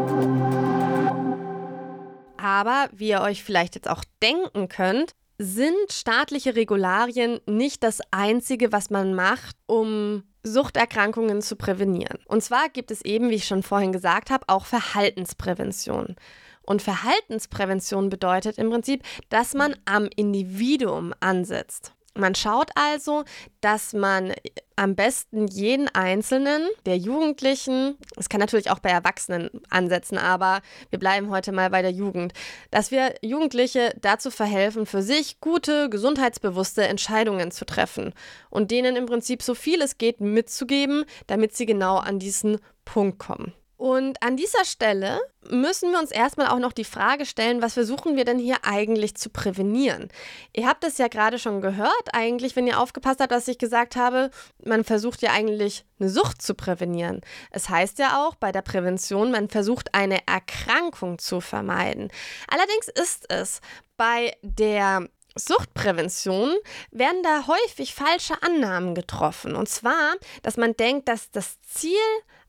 Aber 2.41 2.89
wie 2.91 3.09
ihr 3.09 3.21
euch 3.21 3.43
vielleicht 3.43 3.75
jetzt 3.75 3.89
auch 3.89 4.03
denken 4.21 4.67
könnt, 4.67 5.13
sind 5.37 5.91
staatliche 5.91 6.55
Regularien 6.55 7.39
nicht 7.45 7.83
das 7.83 7.99
Einzige, 8.09 8.71
was 8.71 8.89
man 8.89 9.13
macht, 9.13 9.55
um 9.67 10.23
Suchterkrankungen 10.43 11.41
zu 11.41 11.55
prävenieren. 11.55 12.17
Und 12.25 12.43
zwar 12.43 12.69
gibt 12.69 12.89
es 12.89 13.03
eben, 13.03 13.29
wie 13.29 13.35
ich 13.35 13.45
schon 13.45 13.61
vorhin 13.61 13.91
gesagt 13.91 14.31
habe, 14.31 14.45
auch 14.47 14.65
Verhaltensprävention. 14.65 16.15
Und 16.63 16.81
Verhaltensprävention 16.81 18.09
bedeutet 18.09 18.57
im 18.57 18.69
Prinzip, 18.69 19.03
dass 19.29 19.53
man 19.53 19.75
am 19.85 20.07
Individuum 20.15 21.13
ansetzt. 21.19 21.93
Man 22.13 22.35
schaut 22.35 22.71
also, 22.75 23.23
dass 23.61 23.93
man 23.93 24.33
am 24.75 24.95
besten 24.95 25.47
jeden 25.47 25.87
einzelnen 25.89 26.67
der 26.85 26.97
Jugendlichen, 26.97 27.97
es 28.17 28.27
kann 28.27 28.41
natürlich 28.41 28.69
auch 28.69 28.79
bei 28.79 28.89
Erwachsenen 28.89 29.49
ansetzen, 29.69 30.17
aber 30.17 30.61
wir 30.89 30.99
bleiben 30.99 31.29
heute 31.29 31.53
mal 31.53 31.69
bei 31.69 31.81
der 31.81 31.91
Jugend, 31.91 32.33
dass 32.69 32.91
wir 32.91 33.15
Jugendliche 33.21 33.93
dazu 34.01 34.29
verhelfen, 34.29 34.85
für 34.85 35.01
sich 35.01 35.39
gute, 35.39 35.89
gesundheitsbewusste 35.89 36.85
Entscheidungen 36.85 37.51
zu 37.51 37.65
treffen 37.65 38.13
und 38.49 38.71
denen 38.71 38.97
im 38.97 39.05
Prinzip 39.05 39.41
so 39.41 39.55
viel 39.55 39.81
es 39.81 39.97
geht 39.97 40.19
mitzugeben, 40.19 41.05
damit 41.27 41.55
sie 41.55 41.65
genau 41.65 41.97
an 41.97 42.19
diesen 42.19 42.57
Punkt 42.83 43.19
kommen. 43.19 43.53
Und 43.81 44.21
an 44.21 44.37
dieser 44.37 44.63
Stelle 44.63 45.19
müssen 45.49 45.91
wir 45.91 45.97
uns 45.97 46.11
erstmal 46.11 46.49
auch 46.49 46.59
noch 46.59 46.71
die 46.71 46.83
Frage 46.83 47.25
stellen, 47.25 47.63
was 47.63 47.73
versuchen 47.73 48.15
wir 48.15 48.25
denn 48.25 48.37
hier 48.37 48.57
eigentlich 48.61 49.15
zu 49.15 49.31
prävenieren? 49.31 50.09
Ihr 50.53 50.67
habt 50.67 50.83
es 50.83 50.99
ja 50.99 51.07
gerade 51.07 51.39
schon 51.39 51.61
gehört, 51.61 52.13
eigentlich, 52.13 52.55
wenn 52.55 52.67
ihr 52.67 52.79
aufgepasst 52.79 53.21
habt, 53.21 53.31
dass 53.31 53.47
ich 53.47 53.57
gesagt 53.57 53.95
habe, 53.95 54.29
man 54.63 54.83
versucht 54.83 55.23
ja 55.23 55.31
eigentlich 55.31 55.83
eine 55.99 56.11
Sucht 56.11 56.43
zu 56.43 56.53
prävenieren. 56.53 57.21
Es 57.49 57.69
heißt 57.69 57.97
ja 57.97 58.23
auch 58.23 58.35
bei 58.35 58.51
der 58.51 58.61
Prävention, 58.61 59.31
man 59.31 59.49
versucht 59.49 59.95
eine 59.95 60.27
Erkrankung 60.27 61.17
zu 61.17 61.41
vermeiden. 61.41 62.11
Allerdings 62.49 62.87
ist 62.87 63.31
es 63.31 63.61
bei 63.97 64.37
der 64.43 65.09
Suchtprävention 65.35 66.53
werden 66.91 67.23
da 67.23 67.47
häufig 67.47 67.95
falsche 67.95 68.43
Annahmen 68.43 68.93
getroffen. 68.93 69.55
Und 69.55 69.69
zwar, 69.69 70.13
dass 70.43 70.57
man 70.57 70.75
denkt, 70.75 71.07
dass 71.07 71.31
das 71.31 71.59
Ziel 71.61 71.97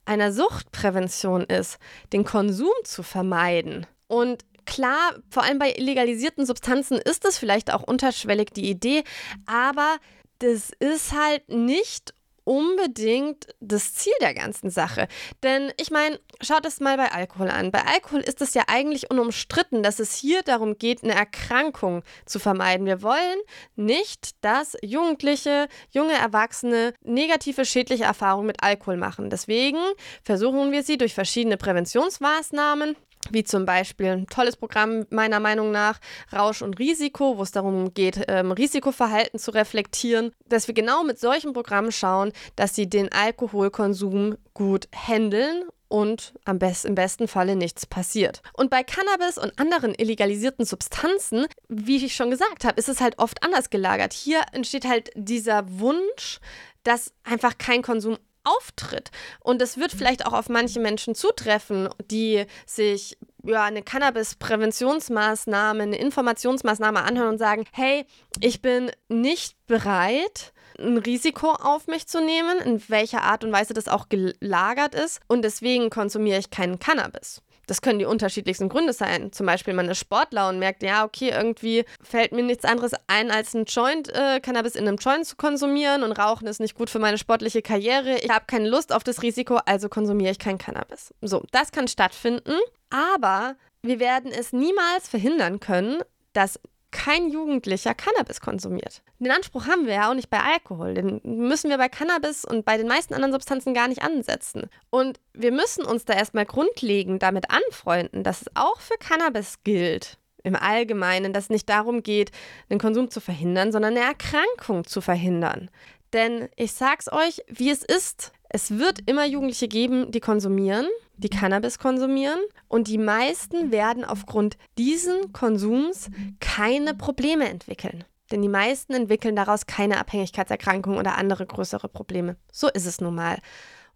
einer 0.04 0.32
Suchtprävention 0.32 1.44
ist, 1.44 1.78
den 2.12 2.24
Konsum 2.24 2.72
zu 2.84 3.02
vermeiden. 3.02 3.86
Und 4.08 4.44
klar, 4.64 5.14
vor 5.30 5.42
allem 5.42 5.58
bei 5.58 5.72
illegalisierten 5.72 6.46
Substanzen 6.46 6.98
ist 6.98 7.24
es 7.24 7.38
vielleicht 7.38 7.72
auch 7.72 7.82
unterschwellig 7.82 8.50
die 8.52 8.68
Idee, 8.70 9.04
aber 9.46 9.96
das 10.38 10.70
ist 10.78 11.12
halt 11.12 11.48
nicht 11.48 12.14
unbedingt 12.44 13.46
das 13.60 13.94
Ziel 13.94 14.12
der 14.20 14.34
ganzen 14.34 14.70
Sache. 14.70 15.08
Denn 15.42 15.72
ich 15.80 15.90
meine, 15.90 16.18
schaut 16.40 16.66
es 16.66 16.80
mal 16.80 16.96
bei 16.96 17.10
Alkohol 17.12 17.48
an. 17.48 17.70
Bei 17.70 17.84
Alkohol 17.84 18.20
ist 18.20 18.40
es 18.42 18.54
ja 18.54 18.64
eigentlich 18.66 19.10
unumstritten, 19.10 19.82
dass 19.82 19.98
es 19.98 20.14
hier 20.14 20.42
darum 20.42 20.78
geht, 20.78 21.02
eine 21.02 21.14
Erkrankung 21.14 22.02
zu 22.26 22.38
vermeiden. 22.38 22.86
Wir 22.86 23.02
wollen 23.02 23.38
nicht, 23.76 24.42
dass 24.44 24.76
Jugendliche, 24.82 25.68
junge 25.90 26.14
Erwachsene 26.14 26.94
negative 27.02 27.64
schädliche 27.64 28.04
Erfahrungen 28.04 28.46
mit 28.46 28.62
Alkohol 28.62 28.96
machen. 28.96 29.30
Deswegen 29.30 29.78
versuchen 30.22 30.72
wir 30.72 30.82
sie 30.82 30.98
durch 30.98 31.14
verschiedene 31.14 31.56
Präventionsmaßnahmen 31.56 32.96
wie 33.30 33.44
zum 33.44 33.64
Beispiel 33.64 34.08
ein 34.08 34.26
tolles 34.26 34.56
Programm 34.56 35.06
meiner 35.10 35.40
Meinung 35.40 35.70
nach 35.70 35.98
Rausch 36.32 36.62
und 36.62 36.78
Risiko, 36.78 37.38
wo 37.38 37.42
es 37.42 37.52
darum 37.52 37.94
geht, 37.94 38.24
ähm, 38.28 38.52
Risikoverhalten 38.52 39.38
zu 39.38 39.52
reflektieren, 39.52 40.32
dass 40.48 40.66
wir 40.66 40.74
genau 40.74 41.04
mit 41.04 41.18
solchen 41.18 41.52
Programmen 41.52 41.92
schauen, 41.92 42.32
dass 42.56 42.74
sie 42.74 42.88
den 42.88 43.12
Alkoholkonsum 43.12 44.36
gut 44.54 44.88
handeln 44.94 45.64
und 45.92 46.32
am 46.46 46.58
besten, 46.58 46.88
im 46.88 46.94
besten 46.94 47.28
Falle 47.28 47.54
nichts 47.54 47.84
passiert. 47.84 48.40
Und 48.54 48.70
bei 48.70 48.82
Cannabis 48.82 49.36
und 49.36 49.58
anderen 49.58 49.94
illegalisierten 49.94 50.64
Substanzen, 50.64 51.46
wie 51.68 52.02
ich 52.04 52.16
schon 52.16 52.30
gesagt 52.30 52.64
habe, 52.64 52.78
ist 52.78 52.88
es 52.88 53.02
halt 53.02 53.18
oft 53.18 53.44
anders 53.44 53.68
gelagert. 53.68 54.14
Hier 54.14 54.40
entsteht 54.52 54.86
halt 54.86 55.10
dieser 55.14 55.64
Wunsch, 55.78 56.40
dass 56.82 57.12
einfach 57.24 57.58
kein 57.58 57.82
Konsum 57.82 58.16
auftritt. 58.44 59.10
Und 59.40 59.60
das 59.60 59.78
wird 59.78 59.92
vielleicht 59.92 60.26
auch 60.26 60.32
auf 60.32 60.48
manche 60.48 60.80
Menschen 60.80 61.14
zutreffen, 61.14 61.88
die 62.10 62.44
sich 62.66 63.18
ja, 63.44 63.64
eine 63.64 63.82
Cannabis-Präventionsmaßnahme, 63.82 65.82
eine 65.82 65.96
Informationsmaßnahme 65.96 67.02
anhören 67.02 67.30
und 67.30 67.38
sagen, 67.38 67.64
hey, 67.72 68.06
ich 68.40 68.62
bin 68.62 68.90
nicht 69.08 69.56
bereit, 69.66 70.52
ein 70.78 70.98
Risiko 70.98 71.50
auf 71.50 71.86
mich 71.86 72.06
zu 72.06 72.20
nehmen, 72.20 72.58
in 72.58 72.82
welcher 72.88 73.22
Art 73.22 73.44
und 73.44 73.52
Weise 73.52 73.74
das 73.74 73.88
auch 73.88 74.08
gelagert 74.08 74.94
ist. 74.94 75.20
Und 75.28 75.42
deswegen 75.42 75.90
konsumiere 75.90 76.38
ich 76.38 76.50
keinen 76.50 76.78
Cannabis. 76.78 77.42
Das 77.72 77.80
können 77.80 77.98
die 77.98 78.04
unterschiedlichsten 78.04 78.68
Gründe 78.68 78.92
sein. 78.92 79.32
Zum 79.32 79.46
Beispiel, 79.46 79.72
man 79.72 79.88
ist 79.88 79.96
Sportler 79.96 80.50
und 80.50 80.58
merkt, 80.58 80.82
ja, 80.82 81.06
okay, 81.06 81.30
irgendwie 81.30 81.86
fällt 82.02 82.32
mir 82.32 82.42
nichts 82.42 82.66
anderes 82.66 82.92
ein, 83.06 83.30
als 83.30 83.54
ein 83.54 83.64
Joint, 83.64 84.10
äh, 84.14 84.40
Cannabis 84.40 84.74
in 84.74 84.86
einem 84.86 84.98
Joint 84.98 85.24
zu 85.24 85.36
konsumieren 85.36 86.02
und 86.02 86.12
Rauchen 86.12 86.46
ist 86.46 86.60
nicht 86.60 86.74
gut 86.74 86.90
für 86.90 86.98
meine 86.98 87.16
sportliche 87.16 87.62
Karriere. 87.62 88.18
Ich 88.18 88.28
habe 88.28 88.44
keine 88.46 88.68
Lust 88.68 88.92
auf 88.92 89.04
das 89.04 89.22
Risiko, 89.22 89.58
also 89.64 89.88
konsumiere 89.88 90.32
ich 90.32 90.38
kein 90.38 90.58
Cannabis. 90.58 91.14
So, 91.22 91.44
das 91.50 91.72
kann 91.72 91.88
stattfinden, 91.88 92.58
aber 92.90 93.56
wir 93.80 94.00
werden 94.00 94.30
es 94.30 94.52
niemals 94.52 95.08
verhindern 95.08 95.58
können, 95.58 96.02
dass 96.34 96.60
kein 96.92 97.30
Jugendlicher 97.30 97.94
Cannabis 97.94 98.40
konsumiert. 98.40 99.02
Den 99.18 99.32
Anspruch 99.32 99.66
haben 99.66 99.86
wir 99.86 99.94
ja 99.94 100.10
auch 100.10 100.14
nicht 100.14 100.30
bei 100.30 100.40
Alkohol. 100.40 100.94
Den 100.94 101.20
müssen 101.24 101.70
wir 101.70 101.78
bei 101.78 101.88
Cannabis 101.88 102.44
und 102.44 102.64
bei 102.64 102.76
den 102.76 102.86
meisten 102.86 103.14
anderen 103.14 103.32
Substanzen 103.32 103.74
gar 103.74 103.88
nicht 103.88 104.02
ansetzen. 104.02 104.70
Und 104.90 105.18
wir 105.32 105.50
müssen 105.50 105.84
uns 105.84 106.04
da 106.04 106.12
erstmal 106.12 106.46
grundlegend 106.46 107.22
damit 107.22 107.46
anfreunden, 107.50 108.22
dass 108.22 108.42
es 108.42 108.48
auch 108.54 108.80
für 108.80 108.98
Cannabis 108.98 109.64
gilt. 109.64 110.18
Im 110.44 110.56
Allgemeinen, 110.56 111.32
dass 111.32 111.44
es 111.44 111.50
nicht 111.50 111.68
darum 111.68 112.02
geht, 112.02 112.30
den 112.70 112.78
Konsum 112.78 113.10
zu 113.10 113.20
verhindern, 113.20 113.72
sondern 113.72 113.96
eine 113.96 114.06
Erkrankung 114.06 114.84
zu 114.84 115.00
verhindern. 115.00 115.70
Denn 116.12 116.48
ich 116.56 116.72
sag's 116.72 117.10
euch, 117.10 117.42
wie 117.48 117.70
es 117.70 117.82
ist. 117.82 118.32
Es 118.54 118.78
wird 118.78 118.98
immer 119.06 119.24
Jugendliche 119.24 119.66
geben, 119.66 120.10
die 120.12 120.20
konsumieren, 120.20 120.86
die 121.16 121.30
Cannabis 121.30 121.78
konsumieren 121.78 122.38
und 122.68 122.86
die 122.86 122.98
meisten 122.98 123.72
werden 123.72 124.04
aufgrund 124.04 124.58
diesen 124.76 125.32
Konsums 125.32 126.10
keine 126.38 126.92
Probleme 126.92 127.48
entwickeln. 127.48 128.04
Denn 128.30 128.42
die 128.42 128.50
meisten 128.50 128.92
entwickeln 128.92 129.36
daraus 129.36 129.64
keine 129.64 129.98
Abhängigkeitserkrankung 129.98 130.98
oder 130.98 131.16
andere 131.16 131.46
größere 131.46 131.88
Probleme. 131.88 132.36
So 132.52 132.68
ist 132.68 132.86
es 132.86 133.00
nun 133.00 133.14
mal. 133.14 133.38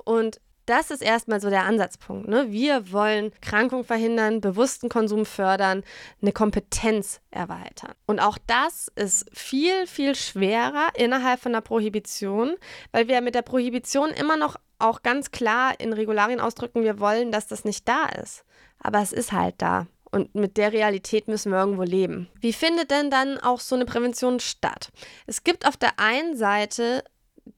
Und 0.04 0.40
das 0.66 0.90
ist 0.90 1.02
erstmal 1.02 1.40
so 1.40 1.50
der 1.50 1.64
Ansatzpunkt. 1.64 2.28
Ne? 2.28 2.50
Wir 2.50 2.92
wollen 2.92 3.32
Krankung 3.40 3.84
verhindern, 3.84 4.40
bewussten 4.40 4.88
Konsum 4.88 5.24
fördern, 5.24 5.82
eine 6.20 6.32
Kompetenz 6.32 7.20
erweitern. 7.30 7.92
Und 8.06 8.20
auch 8.20 8.38
das 8.46 8.90
ist 8.96 9.26
viel, 9.32 9.86
viel 9.86 10.14
schwerer 10.14 10.88
innerhalb 10.94 11.40
von 11.40 11.52
der 11.52 11.60
Prohibition, 11.60 12.56
weil 12.92 13.08
wir 13.08 13.20
mit 13.20 13.34
der 13.34 13.42
Prohibition 13.42 14.10
immer 14.10 14.36
noch 14.36 14.56
auch 14.78 15.02
ganz 15.02 15.30
klar 15.30 15.78
in 15.78 15.92
Regularien 15.92 16.40
ausdrücken, 16.40 16.84
wir 16.84 17.00
wollen, 17.00 17.32
dass 17.32 17.46
das 17.46 17.64
nicht 17.64 17.88
da 17.88 18.06
ist. 18.22 18.44
Aber 18.78 19.00
es 19.00 19.12
ist 19.12 19.32
halt 19.32 19.54
da. 19.58 19.86
Und 20.10 20.34
mit 20.34 20.56
der 20.56 20.72
Realität 20.72 21.28
müssen 21.28 21.50
wir 21.50 21.58
irgendwo 21.58 21.82
leben. 21.82 22.28
Wie 22.40 22.52
findet 22.52 22.90
denn 22.90 23.10
dann 23.10 23.38
auch 23.38 23.60
so 23.60 23.74
eine 23.74 23.84
Prävention 23.84 24.40
statt? 24.40 24.90
Es 25.26 25.44
gibt 25.44 25.66
auf 25.66 25.76
der 25.76 25.98
einen 25.98 26.36
Seite 26.36 27.02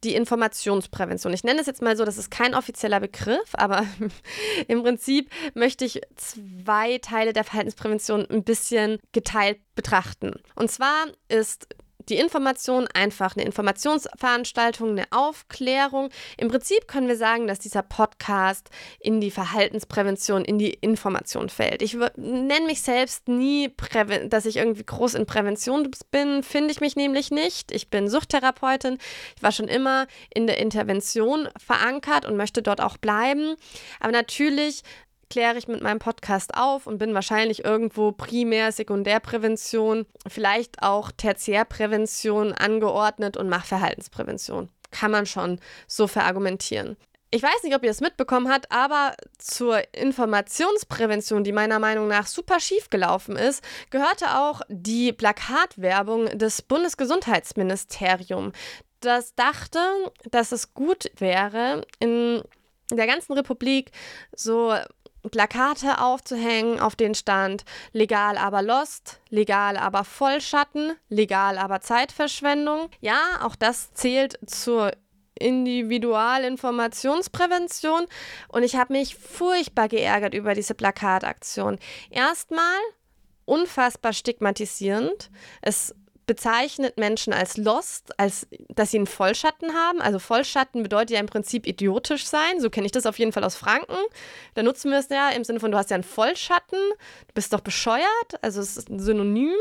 die 0.04 0.14
Informationsprävention. 0.14 1.32
Ich 1.32 1.44
nenne 1.44 1.60
es 1.60 1.66
jetzt 1.66 1.82
mal 1.82 1.96
so, 1.96 2.04
das 2.04 2.18
ist 2.18 2.30
kein 2.30 2.54
offizieller 2.54 3.00
Begriff, 3.00 3.50
aber 3.54 3.86
im 4.68 4.82
Prinzip 4.82 5.30
möchte 5.54 5.84
ich 5.84 6.00
zwei 6.16 6.98
Teile 6.98 7.32
der 7.32 7.44
Verhaltensprävention 7.44 8.26
ein 8.30 8.44
bisschen 8.44 8.98
geteilt 9.12 9.58
betrachten. 9.74 10.34
Und 10.54 10.70
zwar 10.70 11.06
ist 11.28 11.68
die 12.08 12.16
Information 12.16 12.88
einfach 12.94 13.36
eine 13.36 13.44
Informationsveranstaltung, 13.44 14.90
eine 14.90 15.06
Aufklärung. 15.10 16.10
Im 16.36 16.48
Prinzip 16.48 16.88
können 16.88 17.08
wir 17.08 17.16
sagen, 17.16 17.46
dass 17.46 17.58
dieser 17.58 17.82
Podcast 17.82 18.70
in 19.00 19.20
die 19.20 19.30
Verhaltensprävention, 19.30 20.44
in 20.44 20.58
die 20.58 20.72
Information 20.72 21.48
fällt. 21.48 21.82
Ich 21.82 21.96
nenne 22.16 22.66
mich 22.66 22.82
selbst 22.82 23.28
nie, 23.28 23.68
Präven 23.68 24.30
dass 24.30 24.46
ich 24.46 24.56
irgendwie 24.56 24.84
groß 24.84 25.14
in 25.14 25.26
Prävention 25.26 25.90
bin, 26.10 26.42
finde 26.42 26.72
ich 26.72 26.80
mich 26.80 26.96
nämlich 26.96 27.30
nicht. 27.30 27.72
Ich 27.72 27.90
bin 27.90 28.08
Suchttherapeutin. 28.08 28.98
Ich 29.36 29.42
war 29.42 29.52
schon 29.52 29.68
immer 29.68 30.06
in 30.32 30.46
der 30.46 30.58
Intervention 30.58 31.48
verankert 31.56 32.26
und 32.26 32.36
möchte 32.36 32.62
dort 32.62 32.80
auch 32.80 32.96
bleiben. 32.96 33.56
Aber 34.00 34.12
natürlich 34.12 34.82
kläre 35.30 35.58
ich 35.58 35.68
mit 35.68 35.82
meinem 35.82 35.98
Podcast 35.98 36.54
auf 36.54 36.86
und 36.86 36.98
bin 36.98 37.14
wahrscheinlich 37.14 37.64
irgendwo 37.64 38.12
Primär-, 38.12 38.72
Sekundärprävention, 38.72 40.06
vielleicht 40.26 40.82
auch 40.82 41.10
Tertiärprävention 41.10 42.52
angeordnet 42.52 43.36
und 43.36 43.48
mache 43.48 43.66
Verhaltensprävention. 43.66 44.68
Kann 44.90 45.10
man 45.10 45.26
schon 45.26 45.60
so 45.86 46.06
verargumentieren. 46.06 46.96
Ich 47.30 47.42
weiß 47.42 47.62
nicht, 47.62 47.76
ob 47.76 47.84
ihr 47.84 47.90
es 47.90 48.00
mitbekommen 48.00 48.50
habt, 48.50 48.72
aber 48.72 49.14
zur 49.36 49.82
Informationsprävention, 49.94 51.44
die 51.44 51.52
meiner 51.52 51.78
Meinung 51.78 52.08
nach 52.08 52.26
super 52.26 52.58
schief 52.58 52.88
gelaufen 52.88 53.36
ist, 53.36 53.62
gehörte 53.90 54.38
auch 54.38 54.62
die 54.68 55.12
Plakatwerbung 55.12 56.38
des 56.38 56.62
Bundesgesundheitsministeriums. 56.62 58.56
Das 59.00 59.34
dachte, 59.34 59.78
dass 60.30 60.52
es 60.52 60.72
gut 60.72 61.10
wäre, 61.18 61.86
in 61.98 62.42
der 62.90 63.06
ganzen 63.06 63.34
Republik 63.34 63.90
so 64.34 64.74
Plakate 65.30 66.00
aufzuhängen, 66.00 66.80
auf 66.80 66.96
den 66.96 67.14
stand 67.14 67.64
legal 67.92 68.38
aber 68.38 68.62
lost, 68.62 69.20
legal 69.28 69.76
aber 69.76 70.04
Vollschatten, 70.04 70.94
legal 71.08 71.58
aber 71.58 71.80
Zeitverschwendung. 71.80 72.88
Ja, 73.00 73.20
auch 73.42 73.56
das 73.56 73.92
zählt 73.94 74.38
zur 74.46 74.92
Individualinformationsprävention 75.38 78.06
und 78.48 78.62
ich 78.62 78.76
habe 78.76 78.92
mich 78.92 79.16
furchtbar 79.16 79.88
geärgert 79.88 80.34
über 80.34 80.52
diese 80.54 80.74
Plakataktion. 80.74 81.78
Erstmal 82.10 82.78
unfassbar 83.44 84.12
stigmatisierend. 84.12 85.30
Es 85.62 85.94
bezeichnet 86.28 86.98
Menschen 86.98 87.32
als 87.32 87.56
lost, 87.56 88.16
als 88.20 88.46
dass 88.68 88.92
sie 88.92 88.98
einen 88.98 89.06
Vollschatten 89.06 89.74
haben. 89.74 90.00
Also 90.00 90.20
Vollschatten 90.20 90.84
bedeutet 90.84 91.10
ja 91.10 91.20
im 91.20 91.26
Prinzip 91.26 91.66
idiotisch 91.66 92.26
sein. 92.26 92.60
So 92.60 92.70
kenne 92.70 92.86
ich 92.86 92.92
das 92.92 93.06
auf 93.06 93.18
jeden 93.18 93.32
Fall 93.32 93.42
aus 93.42 93.56
Franken. 93.56 93.96
Da 94.54 94.62
nutzen 94.62 94.92
wir 94.92 94.98
es 94.98 95.08
ja 95.08 95.30
im 95.30 95.42
Sinne 95.42 95.58
von, 95.58 95.72
du 95.72 95.78
hast 95.78 95.90
ja 95.90 95.94
einen 95.94 96.04
Vollschatten, 96.04 96.78
du 97.28 97.34
bist 97.34 97.52
doch 97.52 97.60
bescheuert, 97.60 98.04
also 98.42 98.60
es 98.60 98.76
ist 98.76 98.90
ein 98.90 99.00
Synonym. 99.00 99.56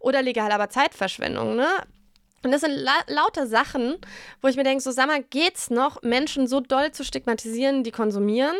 Oder 0.00 0.22
legal, 0.22 0.52
aber 0.52 0.70
Zeitverschwendung, 0.70 1.56
ne? 1.56 1.68
Und 2.44 2.52
das 2.52 2.60
sind 2.60 2.72
la 2.72 3.00
lauter 3.08 3.46
Sachen, 3.46 3.96
wo 4.40 4.48
ich 4.48 4.56
mir 4.56 4.64
denke, 4.64 4.82
so 4.82 4.92
sag 4.92 5.08
mal, 5.08 5.22
geht's 5.22 5.68
noch, 5.68 6.00
Menschen 6.02 6.46
so 6.46 6.60
doll 6.60 6.92
zu 6.92 7.04
stigmatisieren, 7.04 7.82
die 7.82 7.90
konsumieren? 7.90 8.56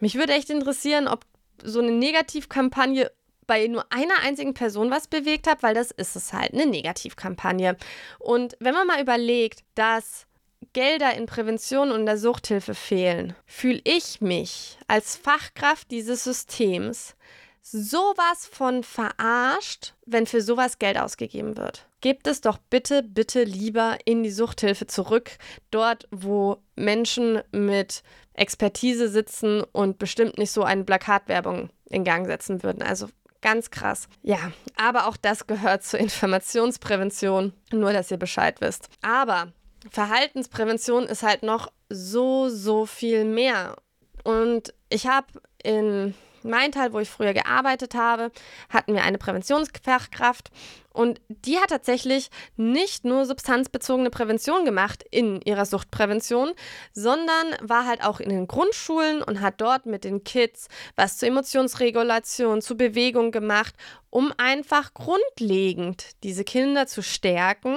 Mich 0.00 0.16
würde 0.16 0.34
echt 0.34 0.50
interessieren, 0.50 1.08
ob 1.08 1.24
so 1.62 1.80
eine 1.80 1.92
Negativkampagne 1.92 3.10
bei 3.48 3.66
nur 3.66 3.84
einer 3.90 4.20
einzigen 4.22 4.54
Person 4.54 4.92
was 4.92 5.08
bewegt 5.08 5.48
hat, 5.48 5.64
weil 5.64 5.74
das 5.74 5.90
ist 5.90 6.14
es 6.14 6.32
halt, 6.32 6.54
eine 6.54 6.66
Negativkampagne. 6.66 7.76
Und 8.20 8.56
wenn 8.60 8.74
man 8.74 8.86
mal 8.86 9.02
überlegt, 9.02 9.64
dass 9.74 10.26
Gelder 10.72 11.14
in 11.14 11.26
Prävention 11.26 11.90
und 11.90 12.06
der 12.06 12.18
Suchthilfe 12.18 12.74
fehlen, 12.74 13.34
fühle 13.46 13.80
ich 13.82 14.20
mich 14.20 14.78
als 14.86 15.16
Fachkraft 15.16 15.90
dieses 15.90 16.24
Systems 16.24 17.16
sowas 17.62 18.46
von 18.46 18.82
verarscht, 18.82 19.94
wenn 20.06 20.26
für 20.26 20.40
sowas 20.40 20.78
Geld 20.78 20.98
ausgegeben 20.98 21.56
wird. 21.56 21.86
Gebt 22.00 22.26
es 22.26 22.40
doch 22.40 22.58
bitte, 22.70 23.02
bitte 23.02 23.44
lieber 23.44 23.98
in 24.04 24.22
die 24.22 24.30
Suchthilfe 24.30 24.86
zurück, 24.86 25.32
dort, 25.70 26.06
wo 26.10 26.58
Menschen 26.76 27.40
mit 27.50 28.02
Expertise 28.34 29.08
sitzen 29.08 29.62
und 29.72 29.98
bestimmt 29.98 30.38
nicht 30.38 30.52
so 30.52 30.62
eine 30.62 30.84
Plakatwerbung 30.84 31.70
in 31.86 32.04
Gang 32.04 32.26
setzen 32.26 32.62
würden. 32.62 32.82
Also 32.82 33.08
Ganz 33.40 33.70
krass. 33.70 34.08
Ja, 34.22 34.52
aber 34.76 35.06
auch 35.06 35.16
das 35.16 35.46
gehört 35.46 35.84
zur 35.84 36.00
Informationsprävention. 36.00 37.52
Nur, 37.72 37.92
dass 37.92 38.10
ihr 38.10 38.16
Bescheid 38.16 38.60
wisst. 38.60 38.88
Aber 39.02 39.52
Verhaltensprävention 39.90 41.04
ist 41.04 41.22
halt 41.22 41.42
noch 41.42 41.70
so, 41.88 42.48
so 42.48 42.84
viel 42.86 43.24
mehr. 43.24 43.76
Und 44.24 44.74
ich 44.88 45.06
habe 45.06 45.26
in 45.62 46.14
mein 46.42 46.72
Teil, 46.72 46.92
wo 46.92 47.00
ich 47.00 47.10
früher 47.10 47.34
gearbeitet 47.34 47.94
habe, 47.94 48.30
hatten 48.68 48.94
wir 48.94 49.02
eine 49.02 49.18
Präventionsfachkraft 49.18 50.50
und 50.92 51.20
die 51.28 51.58
hat 51.58 51.70
tatsächlich 51.70 52.30
nicht 52.56 53.04
nur 53.04 53.24
substanzbezogene 53.24 54.10
Prävention 54.10 54.64
gemacht 54.64 55.04
in 55.10 55.40
ihrer 55.42 55.64
Suchtprävention, 55.64 56.52
sondern 56.92 57.54
war 57.60 57.86
halt 57.86 58.02
auch 58.02 58.20
in 58.20 58.30
den 58.30 58.48
Grundschulen 58.48 59.22
und 59.22 59.40
hat 59.40 59.60
dort 59.60 59.86
mit 59.86 60.04
den 60.04 60.24
Kids 60.24 60.68
was 60.96 61.18
zur 61.18 61.28
Emotionsregulation, 61.28 62.62
zu 62.62 62.76
Bewegung 62.76 63.30
gemacht, 63.30 63.74
um 64.10 64.32
einfach 64.38 64.92
grundlegend 64.94 66.22
diese 66.24 66.42
Kinder 66.42 66.86
zu 66.86 67.02
stärken, 67.02 67.76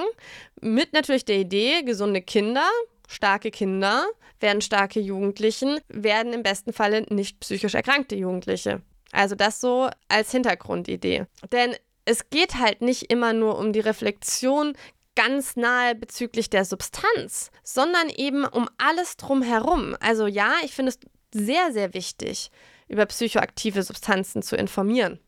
mit 0.59 0.93
natürlich 0.93 1.25
der 1.25 1.37
Idee, 1.37 1.83
gesunde 1.83 2.21
Kinder 2.21 2.65
starke 3.11 3.51
Kinder 3.51 4.05
werden 4.41 4.61
starke 4.61 4.99
Jugendlichen, 4.99 5.79
werden 5.87 6.33
im 6.33 6.43
besten 6.43 6.73
Falle 6.73 7.03
nicht 7.09 7.39
psychisch 7.39 7.75
erkrankte 7.75 8.15
Jugendliche. 8.15 8.81
Also 9.11 9.35
das 9.35 9.59
so 9.59 9.89
als 10.07 10.31
Hintergrundidee. 10.31 11.25
Denn 11.51 11.75
es 12.05 12.29
geht 12.29 12.55
halt 12.55 12.81
nicht 12.81 13.11
immer 13.11 13.33
nur 13.33 13.57
um 13.57 13.73
die 13.73 13.79
Reflexion 13.79 14.73
ganz 15.15 15.55
nahe 15.55 15.95
bezüglich 15.95 16.49
der 16.49 16.65
Substanz, 16.65 17.51
sondern 17.63 18.09
eben 18.09 18.45
um 18.45 18.69
alles 18.77 19.17
drumherum. 19.17 19.95
Also 19.99 20.27
ja, 20.27 20.53
ich 20.63 20.73
finde 20.73 20.91
es 20.91 20.99
sehr, 21.33 21.71
sehr 21.71 21.93
wichtig, 21.93 22.49
über 22.87 23.05
psychoaktive 23.05 23.83
Substanzen 23.83 24.41
zu 24.41 24.55
informieren. 24.55 25.19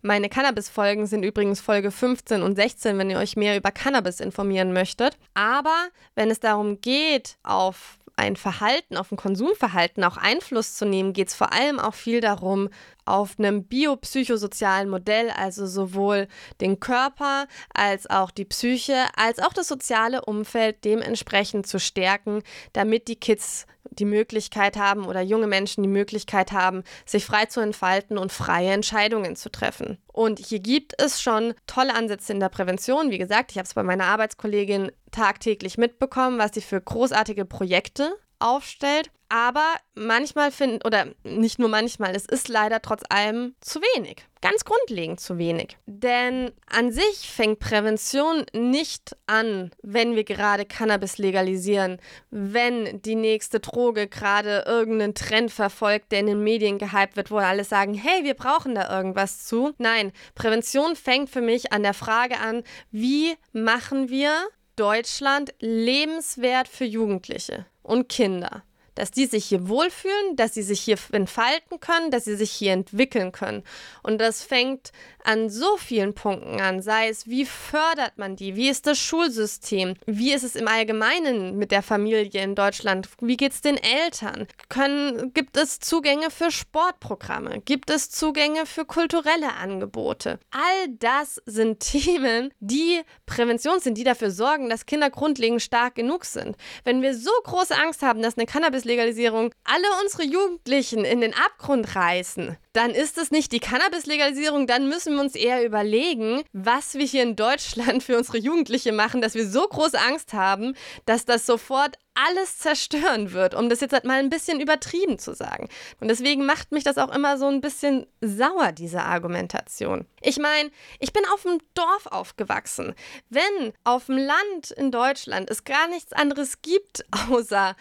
Meine 0.00 0.28
Cannabis-Folgen 0.28 1.06
sind 1.06 1.24
übrigens 1.24 1.60
Folge 1.60 1.90
15 1.90 2.42
und 2.42 2.54
16, 2.54 2.96
wenn 2.98 3.10
ihr 3.10 3.18
euch 3.18 3.34
mehr 3.34 3.56
über 3.56 3.72
Cannabis 3.72 4.20
informieren 4.20 4.72
möchtet. 4.72 5.18
Aber 5.34 5.88
wenn 6.14 6.30
es 6.30 6.38
darum 6.38 6.80
geht, 6.80 7.36
auf 7.42 7.98
ein 8.14 8.36
Verhalten, 8.36 8.96
auf 8.96 9.10
ein 9.10 9.16
Konsumverhalten 9.16 10.04
auch 10.04 10.16
Einfluss 10.16 10.76
zu 10.76 10.86
nehmen, 10.86 11.12
geht 11.12 11.28
es 11.28 11.34
vor 11.34 11.52
allem 11.52 11.80
auch 11.80 11.94
viel 11.94 12.20
darum, 12.20 12.68
auf 13.08 13.38
einem 13.38 13.64
biopsychosozialen 13.64 14.88
Modell, 14.88 15.30
also 15.30 15.66
sowohl 15.66 16.28
den 16.60 16.80
Körper 16.80 17.46
als 17.74 18.08
auch 18.08 18.30
die 18.30 18.44
Psyche, 18.44 19.06
als 19.16 19.38
auch 19.38 19.52
das 19.52 19.68
soziale 19.68 20.24
Umfeld 20.24 20.84
dementsprechend 20.84 21.66
zu 21.66 21.78
stärken, 21.80 22.42
damit 22.72 23.08
die 23.08 23.16
Kids 23.16 23.66
die 23.90 24.04
Möglichkeit 24.04 24.76
haben 24.76 25.06
oder 25.06 25.20
junge 25.20 25.46
Menschen 25.46 25.82
die 25.82 25.88
Möglichkeit 25.88 26.52
haben, 26.52 26.82
sich 27.04 27.24
frei 27.24 27.46
zu 27.46 27.60
entfalten 27.60 28.18
und 28.18 28.32
freie 28.32 28.72
Entscheidungen 28.72 29.36
zu 29.36 29.50
treffen. 29.50 29.98
Und 30.12 30.38
hier 30.38 30.60
gibt 30.60 30.94
es 31.02 31.20
schon 31.20 31.54
tolle 31.66 31.94
Ansätze 31.94 32.32
in 32.32 32.40
der 32.40 32.48
Prävention. 32.48 33.10
Wie 33.10 33.18
gesagt, 33.18 33.50
ich 33.50 33.58
habe 33.58 33.66
es 33.66 33.74
bei 33.74 33.82
meiner 33.82 34.04
Arbeitskollegin 34.04 34.92
tagtäglich 35.10 35.78
mitbekommen, 35.78 36.38
was 36.38 36.52
sie 36.54 36.60
für 36.60 36.80
großartige 36.80 37.44
Projekte 37.44 38.12
aufstellt. 38.38 39.10
Aber 39.30 39.74
manchmal 39.94 40.50
finden, 40.50 40.80
oder 40.86 41.08
nicht 41.22 41.58
nur 41.58 41.68
manchmal, 41.68 42.16
es 42.16 42.24
ist 42.24 42.48
leider 42.48 42.80
trotz 42.80 43.02
allem 43.10 43.54
zu 43.60 43.80
wenig. 43.80 44.24
Ganz 44.40 44.64
grundlegend 44.64 45.20
zu 45.20 45.36
wenig. 45.36 45.76
Denn 45.84 46.52
an 46.66 46.92
sich 46.92 47.28
fängt 47.28 47.58
Prävention 47.58 48.46
nicht 48.54 49.16
an, 49.26 49.70
wenn 49.82 50.16
wir 50.16 50.24
gerade 50.24 50.64
Cannabis 50.64 51.18
legalisieren, 51.18 51.98
wenn 52.30 53.02
die 53.02 53.16
nächste 53.16 53.60
Droge 53.60 54.06
gerade 54.06 54.64
irgendeinen 54.66 55.14
Trend 55.14 55.52
verfolgt, 55.52 56.12
der 56.12 56.20
in 56.20 56.26
den 56.26 56.44
Medien 56.44 56.78
gehypt 56.78 57.16
wird, 57.16 57.30
wo 57.30 57.36
alle 57.36 57.64
sagen, 57.64 57.92
hey, 57.92 58.24
wir 58.24 58.34
brauchen 58.34 58.74
da 58.74 58.96
irgendwas 58.96 59.44
zu. 59.44 59.74
Nein, 59.76 60.12
Prävention 60.36 60.96
fängt 60.96 61.28
für 61.28 61.42
mich 61.42 61.72
an 61.72 61.82
der 61.82 61.94
Frage 61.94 62.38
an, 62.38 62.62
wie 62.90 63.34
machen 63.52 64.08
wir 64.08 64.32
Deutschland 64.78 65.54
lebenswert 65.58 66.68
für 66.68 66.84
Jugendliche 66.84 67.66
und 67.82 68.08
Kinder 68.08 68.62
dass 68.98 69.12
die 69.12 69.26
sich 69.26 69.44
hier 69.44 69.68
wohlfühlen, 69.68 70.34
dass 70.34 70.54
sie 70.54 70.62
sich 70.62 70.80
hier 70.80 70.98
entfalten 71.12 71.78
können, 71.78 72.10
dass 72.10 72.24
sie 72.24 72.36
sich 72.36 72.50
hier 72.50 72.72
entwickeln 72.72 73.30
können. 73.32 73.62
Und 74.02 74.20
das 74.20 74.42
fängt 74.42 74.90
an 75.24 75.50
so 75.50 75.76
vielen 75.76 76.14
Punkten 76.14 76.60
an, 76.60 76.80
sei 76.80 77.08
es, 77.08 77.28
wie 77.28 77.44
fördert 77.44 78.16
man 78.16 78.34
die, 78.34 78.56
wie 78.56 78.68
ist 78.68 78.86
das 78.86 78.98
Schulsystem, 78.98 79.94
wie 80.06 80.32
ist 80.32 80.42
es 80.42 80.56
im 80.56 80.66
Allgemeinen 80.66 81.58
mit 81.58 81.70
der 81.70 81.82
Familie 81.82 82.42
in 82.42 82.54
Deutschland, 82.54 83.08
wie 83.20 83.36
geht 83.36 83.52
es 83.52 83.60
den 83.60 83.76
Eltern, 83.76 84.46
Können, 84.68 85.34
gibt 85.34 85.56
es 85.56 85.80
Zugänge 85.80 86.30
für 86.30 86.50
Sportprogramme, 86.50 87.60
gibt 87.64 87.90
es 87.90 88.10
Zugänge 88.10 88.64
für 88.64 88.84
kulturelle 88.84 89.54
Angebote. 89.54 90.38
All 90.50 90.88
das 90.98 91.42
sind 91.44 91.80
Themen, 91.88 92.52
die 92.60 93.02
Prävention 93.26 93.80
sind, 93.80 93.98
die 93.98 94.04
dafür 94.04 94.30
sorgen, 94.30 94.70
dass 94.70 94.86
Kinder 94.86 95.10
grundlegend 95.10 95.62
stark 95.62 95.94
genug 95.94 96.24
sind. 96.24 96.56
Wenn 96.84 97.02
wir 97.02 97.14
so 97.14 97.30
große 97.44 97.76
Angst 97.76 98.02
haben, 98.02 98.22
dass 98.22 98.38
eine 98.38 98.46
Cannabis 98.46 98.84
Cannabis-Legalisierung 98.88 99.52
alle 99.64 99.86
unsere 100.02 100.24
Jugendlichen 100.24 101.04
in 101.04 101.20
den 101.20 101.34
Abgrund 101.34 101.94
reißen, 101.94 102.56
dann 102.78 102.92
ist 102.92 103.18
es 103.18 103.32
nicht 103.32 103.50
die 103.50 103.58
Cannabis-Legalisierung, 103.58 104.68
dann 104.68 104.88
müssen 104.88 105.14
wir 105.14 105.20
uns 105.20 105.34
eher 105.34 105.66
überlegen, 105.66 106.44
was 106.52 106.94
wir 106.94 107.04
hier 107.04 107.24
in 107.24 107.34
Deutschland 107.34 108.04
für 108.04 108.16
unsere 108.16 108.38
Jugendliche 108.38 108.92
machen, 108.92 109.20
dass 109.20 109.34
wir 109.34 109.48
so 109.48 109.66
große 109.66 109.98
Angst 109.98 110.32
haben, 110.32 110.76
dass 111.04 111.24
das 111.24 111.44
sofort 111.44 111.98
alles 112.14 112.58
zerstören 112.58 113.32
wird, 113.32 113.54
um 113.54 113.68
das 113.68 113.80
jetzt 113.80 113.92
halt 113.92 114.04
mal 114.04 114.18
ein 114.18 114.30
bisschen 114.30 114.60
übertrieben 114.60 115.18
zu 115.18 115.34
sagen. 115.34 115.68
Und 116.00 116.08
deswegen 116.08 116.46
macht 116.46 116.72
mich 116.72 116.84
das 116.84 116.98
auch 116.98 117.14
immer 117.14 117.38
so 117.38 117.46
ein 117.46 117.60
bisschen 117.60 118.06
sauer, 118.20 118.72
diese 118.72 119.02
Argumentation. 119.02 120.06
Ich 120.20 120.38
meine, 120.38 120.70
ich 120.98 121.12
bin 121.12 121.22
auf 121.32 121.42
dem 121.42 121.58
Dorf 121.74 122.06
aufgewachsen. 122.06 122.94
Wenn 123.28 123.72
auf 123.84 124.06
dem 124.06 124.18
Land 124.18 124.70
in 124.76 124.90
Deutschland 124.90 125.50
es 125.50 125.64
gar 125.64 125.88
nichts 125.88 126.12
anderes 126.12 126.62
gibt, 126.62 127.04
außer 127.30 127.76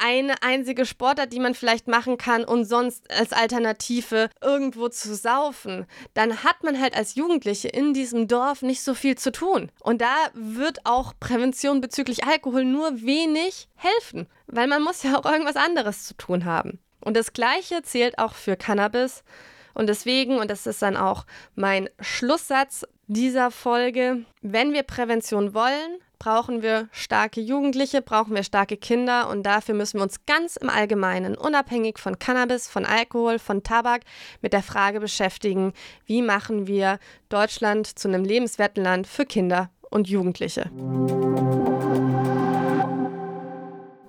eine 0.00 0.42
einzige 0.42 0.86
Sportart, 0.86 1.32
die 1.32 1.40
man 1.40 1.54
vielleicht 1.54 1.86
machen 1.86 2.16
kann 2.16 2.44
und 2.44 2.64
sonst 2.64 3.10
als 3.10 3.32
Alternative 3.32 4.30
irgendwo 4.42 4.88
zu 4.88 5.14
saufen, 5.14 5.86
dann 6.14 6.42
hat 6.44 6.62
man 6.62 6.80
halt 6.80 6.96
als 6.96 7.14
Jugendliche 7.14 7.68
in 7.68 7.94
diesem 7.94 8.28
Dorf 8.28 8.62
nicht 8.62 8.82
so 8.82 8.94
viel 8.94 9.16
zu 9.16 9.32
tun. 9.32 9.70
Und 9.80 10.00
da 10.00 10.14
wird 10.34 10.84
auch 10.84 11.12
Prävention 11.18 11.80
bezüglich 11.80 12.24
Alkohol 12.24 12.64
nur 12.64 13.02
wenig 13.02 13.68
helfen, 13.76 14.26
weil 14.46 14.66
man 14.66 14.82
muss 14.82 15.02
ja 15.02 15.18
auch 15.18 15.24
irgendwas 15.24 15.56
anderes 15.56 16.04
zu 16.04 16.14
tun 16.14 16.44
haben. 16.44 16.78
Und 17.00 17.16
das 17.16 17.32
Gleiche 17.32 17.82
zählt 17.82 18.18
auch 18.18 18.34
für 18.34 18.56
Cannabis. 18.56 19.24
Und 19.74 19.88
deswegen, 19.88 20.38
und 20.38 20.50
das 20.50 20.66
ist 20.66 20.82
dann 20.82 20.96
auch 20.96 21.24
mein 21.54 21.88
Schlusssatz 22.00 22.86
dieser 23.06 23.50
Folge, 23.50 24.24
wenn 24.42 24.72
wir 24.72 24.82
Prävention 24.82 25.54
wollen, 25.54 25.98
brauchen 26.22 26.62
wir 26.62 26.88
starke 26.92 27.40
Jugendliche, 27.40 28.00
brauchen 28.00 28.36
wir 28.36 28.44
starke 28.44 28.76
Kinder 28.76 29.28
und 29.28 29.42
dafür 29.42 29.74
müssen 29.74 29.98
wir 29.98 30.04
uns 30.04 30.24
ganz 30.24 30.54
im 30.54 30.70
Allgemeinen, 30.70 31.36
unabhängig 31.36 31.98
von 31.98 32.20
Cannabis, 32.20 32.68
von 32.68 32.86
Alkohol, 32.86 33.40
von 33.40 33.64
Tabak, 33.64 34.02
mit 34.40 34.52
der 34.52 34.62
Frage 34.62 35.00
beschäftigen, 35.00 35.72
wie 36.06 36.22
machen 36.22 36.68
wir 36.68 37.00
Deutschland 37.28 37.98
zu 37.98 38.06
einem 38.06 38.24
lebenswerten 38.24 38.84
Land 38.84 39.08
für 39.08 39.26
Kinder 39.26 39.70
und 39.90 40.08
Jugendliche. 40.08 40.70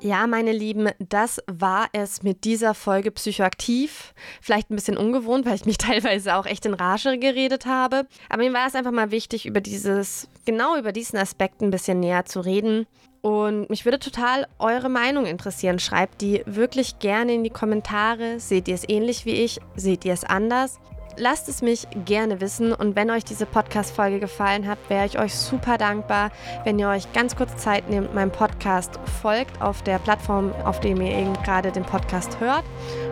Ja, 0.03 0.27
meine 0.27 0.51
Lieben, 0.51 0.89
das 0.99 1.41
war 1.47 1.87
es 1.93 2.23
mit 2.23 2.43
dieser 2.43 2.73
Folge 2.73 3.09
Psychoaktiv. 3.09 4.13
Vielleicht 4.41 4.69
ein 4.69 4.75
bisschen 4.75 4.97
ungewohnt, 4.97 5.45
weil 5.45 5.55
ich 5.55 5.65
mich 5.65 5.77
teilweise 5.77 6.35
auch 6.35 6.45
echt 6.45 6.65
in 6.65 6.73
Rage 6.73 7.17
geredet 7.17 7.65
habe. 7.65 8.05
Aber 8.27 8.43
mir 8.43 8.51
war 8.51 8.67
es 8.67 8.75
einfach 8.75 8.91
mal 8.91 9.11
wichtig, 9.11 9.45
über 9.45 9.61
dieses, 9.61 10.27
genau 10.43 10.77
über 10.77 10.91
diesen 10.91 11.17
Aspekt 11.17 11.61
ein 11.61 11.71
bisschen 11.71 12.01
näher 12.01 12.25
zu 12.25 12.41
reden. 12.41 12.85
Und 13.21 13.69
mich 13.69 13.85
würde 13.85 13.97
total 13.97 14.45
eure 14.59 14.89
Meinung 14.89 15.25
interessieren. 15.25 15.79
Schreibt 15.79 16.19
die 16.19 16.43
wirklich 16.45 16.99
gerne 16.99 17.35
in 17.35 17.45
die 17.45 17.49
Kommentare. 17.49 18.41
Seht 18.41 18.67
ihr 18.67 18.75
es 18.75 18.89
ähnlich 18.89 19.25
wie 19.25 19.41
ich? 19.41 19.61
Seht 19.77 20.03
ihr 20.03 20.11
es 20.11 20.25
anders? 20.25 20.81
Lasst 21.15 21.47
es 21.47 21.61
mich 21.61 21.87
gerne 22.05 22.41
wissen 22.41 22.73
und 22.73 22.95
wenn 22.95 23.11
euch 23.11 23.23
diese 23.23 23.45
Podcast-Folge 23.45 24.19
gefallen 24.19 24.67
hat, 24.67 24.79
wäre 24.87 25.05
ich 25.05 25.19
euch 25.19 25.35
super 25.35 25.77
dankbar, 25.77 26.31
wenn 26.63 26.79
ihr 26.79 26.89
euch 26.89 27.11
ganz 27.13 27.35
kurz 27.35 27.55
Zeit 27.57 27.87
nehmt, 27.89 28.15
meinem 28.15 28.31
Podcast 28.31 28.99
folgt 29.21 29.61
auf 29.61 29.83
der 29.83 29.99
Plattform, 29.99 30.51
auf 30.65 30.79
dem 30.79 30.99
ihr 31.01 31.15
eben 31.15 31.33
gerade 31.43 31.71
den 31.71 31.83
Podcast 31.83 32.39
hört. 32.39 32.63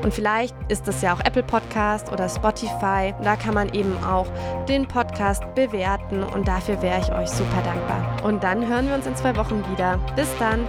Und 0.04 0.14
vielleicht 0.14 0.56
ist 0.68 0.88
es 0.88 1.02
ja 1.02 1.14
auch 1.14 1.20
Apple 1.20 1.44
Podcast 1.44 2.12
oder 2.12 2.28
Spotify. 2.28 3.14
Da 3.24 3.36
kann 3.36 3.54
man 3.54 3.72
eben 3.74 3.96
auch 4.04 4.28
den 4.68 4.88
Podcast 4.88 5.44
bewerten 5.54 6.24
und 6.24 6.48
dafür 6.48 6.82
wäre 6.82 7.02
ich 7.02 7.12
euch 7.12 7.30
super 7.30 7.62
dankbar. 7.64 8.24
Und 8.24 8.44
dann 8.44 8.68
hören 8.68 8.88
wir 8.88 8.96
uns 8.96 9.06
in 9.06 9.16
zwei 9.16 9.36
Wochen 9.36 9.64
wieder. 9.72 10.00
Bis 10.16 10.30
dann! 10.40 10.68